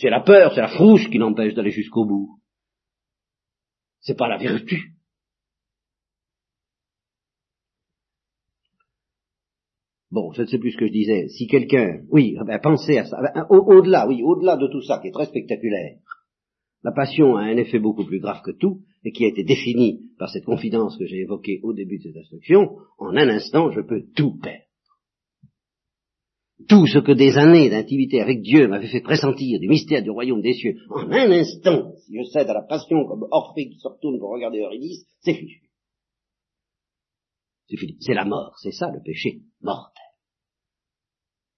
C'est 0.01 0.11
la 0.11 0.21
peur, 0.21 0.53
c'est 0.55 0.61
la 0.61 0.69
frousse 0.69 1.09
qui 1.09 1.19
l'empêche 1.19 1.55
d'aller 1.55 1.71
jusqu'au 1.71 2.05
bout. 2.05 2.39
C'est 4.01 4.17
pas 4.17 4.29
la 4.29 4.39
vertu. 4.39 4.92
Bon, 10.13 10.31
je 10.33 10.43
ne 10.43 10.47
sais 10.47 10.59
plus 10.59 10.73
ce 10.73 10.77
que 10.77 10.87
je 10.87 10.93
disais. 10.93 11.29
Si 11.29 11.47
quelqu'un, 11.47 12.03
oui, 12.11 12.37
ben, 12.47 12.59
pensez 12.63 12.99
à 12.99 13.07
ça. 13.07 13.17
Ben, 13.23 13.47
au-delà, 13.49 14.07
oui, 14.07 14.23
au-delà 14.23 14.59
de 14.59 14.69
tout 14.71 14.83
ça 14.83 14.99
qui 14.99 15.09
est 15.09 15.13
très 15.13 15.25
spectaculaire, 15.25 15.97
la 16.85 16.93
passion 16.93 17.37
a 17.37 17.45
un 17.45 17.57
effet 17.57 17.79
beaucoup 17.79 18.05
plus 18.05 18.21
grave 18.21 18.43
que 18.45 18.51
tout, 18.51 18.81
et 19.05 19.13
qui 19.13 19.25
a 19.25 19.29
été 19.29 19.43
défini 19.43 20.03
par 20.19 20.29
cette 20.29 20.45
confidence 20.45 20.99
que 20.99 21.07
j'ai 21.07 21.21
évoquée 21.21 21.61
au 21.63 21.73
début 21.73 21.97
de 21.97 22.03
cette 22.03 22.17
instruction, 22.19 22.77
en 22.99 23.17
un 23.17 23.29
instant, 23.29 23.71
je 23.71 23.81
peux 23.81 24.05
tout 24.15 24.39
perdre. 24.39 24.65
Tout 26.69 26.87
ce 26.87 26.99
que 26.99 27.13
des 27.13 27.39
années 27.39 27.71
d'intimité 27.71 28.21
avec 28.21 28.43
Dieu 28.43 28.69
m'avaient 28.69 28.89
fait 28.89 29.01
pressentir 29.01 29.59
du 29.59 29.69
mystère 29.69 30.03
du 30.03 30.11
royaume 30.11 30.43
des 30.43 30.53
cieux, 30.53 30.77
en 30.91 31.11
un 31.11 31.31
instant, 31.31 31.95
si 32.05 32.19
je 32.19 32.25
cède 32.25 32.51
à 32.51 32.55
la 32.55 32.63
passion 32.63 33.07
comme 33.07 33.27
Orphée 33.31 33.71
qui 33.71 33.79
se 33.79 33.89
retourne 33.89 34.19
pour 34.19 34.31
regarder 34.31 34.61
Eurydice, 34.61 35.07
c'est 35.23 35.35
fini. 35.35 35.53
C'est 38.01 38.15
la 38.15 38.25
mort, 38.25 38.55
c'est 38.63 38.73
ça 38.73 38.91
le 38.91 39.03
péché 39.03 39.41
mortel. 39.61 40.03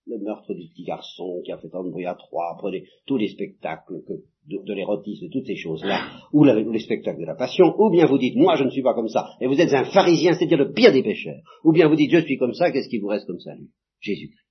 Le 0.06 0.18
meurtre 0.18 0.52
du 0.52 0.68
petit 0.68 0.84
garçon 0.84 1.40
qui 1.44 1.52
a 1.52 1.58
fait 1.58 1.70
tant 1.70 1.82
de 1.82 1.90
bruit 1.90 2.04
à 2.04 2.14
trois, 2.14 2.56
prenez 2.58 2.86
tous 3.06 3.16
les 3.16 3.28
spectacles 3.28 4.02
de, 4.46 4.74
l'érotisme, 4.74 5.30
toutes 5.30 5.46
ces 5.46 5.56
choses-là, 5.56 6.10
ou, 6.32 6.44
les 6.44 6.78
spectacles 6.78 7.20
de 7.20 7.26
la 7.26 7.34
passion, 7.34 7.74
ou 7.78 7.90
bien 7.90 8.04
vous 8.06 8.18
dites, 8.18 8.36
moi 8.36 8.56
je 8.56 8.64
ne 8.64 8.70
suis 8.70 8.82
pas 8.82 8.92
comme 8.92 9.08
ça, 9.08 9.30
et 9.40 9.46
vous 9.46 9.58
êtes 9.58 9.72
un 9.72 9.84
pharisien, 9.84 10.34
c'est-à-dire 10.34 10.58
le 10.58 10.72
pire 10.72 10.92
des 10.92 11.02
pécheurs, 11.02 11.40
ou 11.64 11.72
bien 11.72 11.88
vous 11.88 11.96
dites, 11.96 12.10
je 12.10 12.20
suis 12.20 12.36
comme 12.36 12.52
ça, 12.52 12.70
qu'est-ce 12.70 12.90
qui 12.90 12.98
vous 12.98 13.06
reste 13.06 13.26
comme 13.26 13.40
salut 13.40 13.70
Jésus-Christ. 14.00 14.44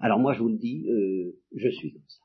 Alors 0.00 0.18
moi 0.18 0.34
je 0.34 0.40
vous 0.40 0.48
le 0.48 0.58
dis, 0.58 0.84
euh, 0.88 1.32
je 1.56 1.70
suis 1.70 1.92
comme 1.92 2.02
ça. 2.06 2.18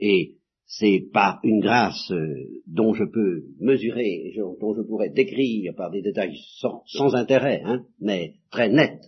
Et 0.00 0.38
c'est 0.78 1.10
pas 1.12 1.38
une 1.42 1.60
grâce 1.60 2.10
euh, 2.12 2.62
dont 2.66 2.94
je 2.94 3.04
peux 3.04 3.44
mesurer, 3.60 4.32
dont 4.58 4.74
je 4.74 4.80
pourrais 4.80 5.10
décrire 5.10 5.74
par 5.74 5.90
des 5.90 6.00
détails 6.00 6.34
sans, 6.56 7.14
intérêt, 7.14 7.60
hein, 7.62 7.84
mais 8.00 8.36
très 8.50 8.70
nets, 8.70 9.02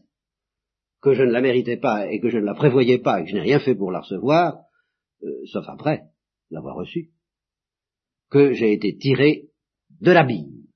que 1.00 1.14
je 1.14 1.22
ne 1.22 1.30
la 1.30 1.40
méritais 1.40 1.78
pas 1.78 2.10
et 2.10 2.20
que 2.20 2.28
je 2.28 2.36
ne 2.36 2.44
la 2.44 2.54
prévoyais 2.54 2.98
pas 2.98 3.20
et 3.20 3.24
que 3.24 3.30
je 3.30 3.36
n'ai 3.36 3.40
rien 3.40 3.60
fait 3.60 3.74
pour 3.74 3.90
la 3.90 4.00
recevoir, 4.00 4.58
euh, 5.22 5.46
sauf 5.46 5.64
après 5.66 6.02
l'avoir 6.50 6.76
reçue, 6.76 7.12
que 8.30 8.52
j'ai 8.52 8.74
été 8.74 8.98
tiré 8.98 9.48
de 10.02 10.12
l'abîme. 10.12 10.66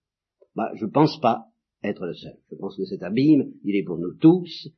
Bah, 0.56 0.70
je 0.74 0.86
ne 0.86 0.90
pense 0.90 1.20
pas 1.20 1.44
être 1.82 2.06
le 2.06 2.14
seul. 2.14 2.38
Je 2.50 2.56
pense 2.56 2.78
que 2.78 2.86
cet 2.86 3.02
abîme, 3.02 3.52
il 3.62 3.76
est 3.76 3.84
pour 3.84 3.98
nous 3.98 4.14
tous, 4.14 4.68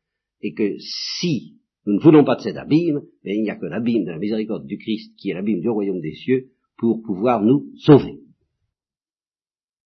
et 0.41 0.55
que 0.55 0.77
si 0.79 1.60
nous 1.91 1.97
ne 1.97 2.03
voulons 2.03 2.23
pas 2.23 2.37
de 2.37 2.43
cet 2.43 2.57
abîme, 2.57 3.01
mais 3.25 3.35
il 3.35 3.43
n'y 3.43 3.51
a 3.51 3.57
que 3.57 3.67
l'abîme 3.67 4.05
de 4.05 4.13
la 4.13 4.19
miséricorde 4.19 4.65
du 4.65 4.79
Christ, 4.79 5.13
qui 5.17 5.31
est 5.31 5.35
l'abîme 5.35 5.61
du 5.61 5.69
royaume 5.69 6.01
des 6.01 6.13
cieux, 6.13 6.51
pour 6.79 7.03
pouvoir 7.03 7.43
nous 7.43 7.67
sauver. 7.79 8.21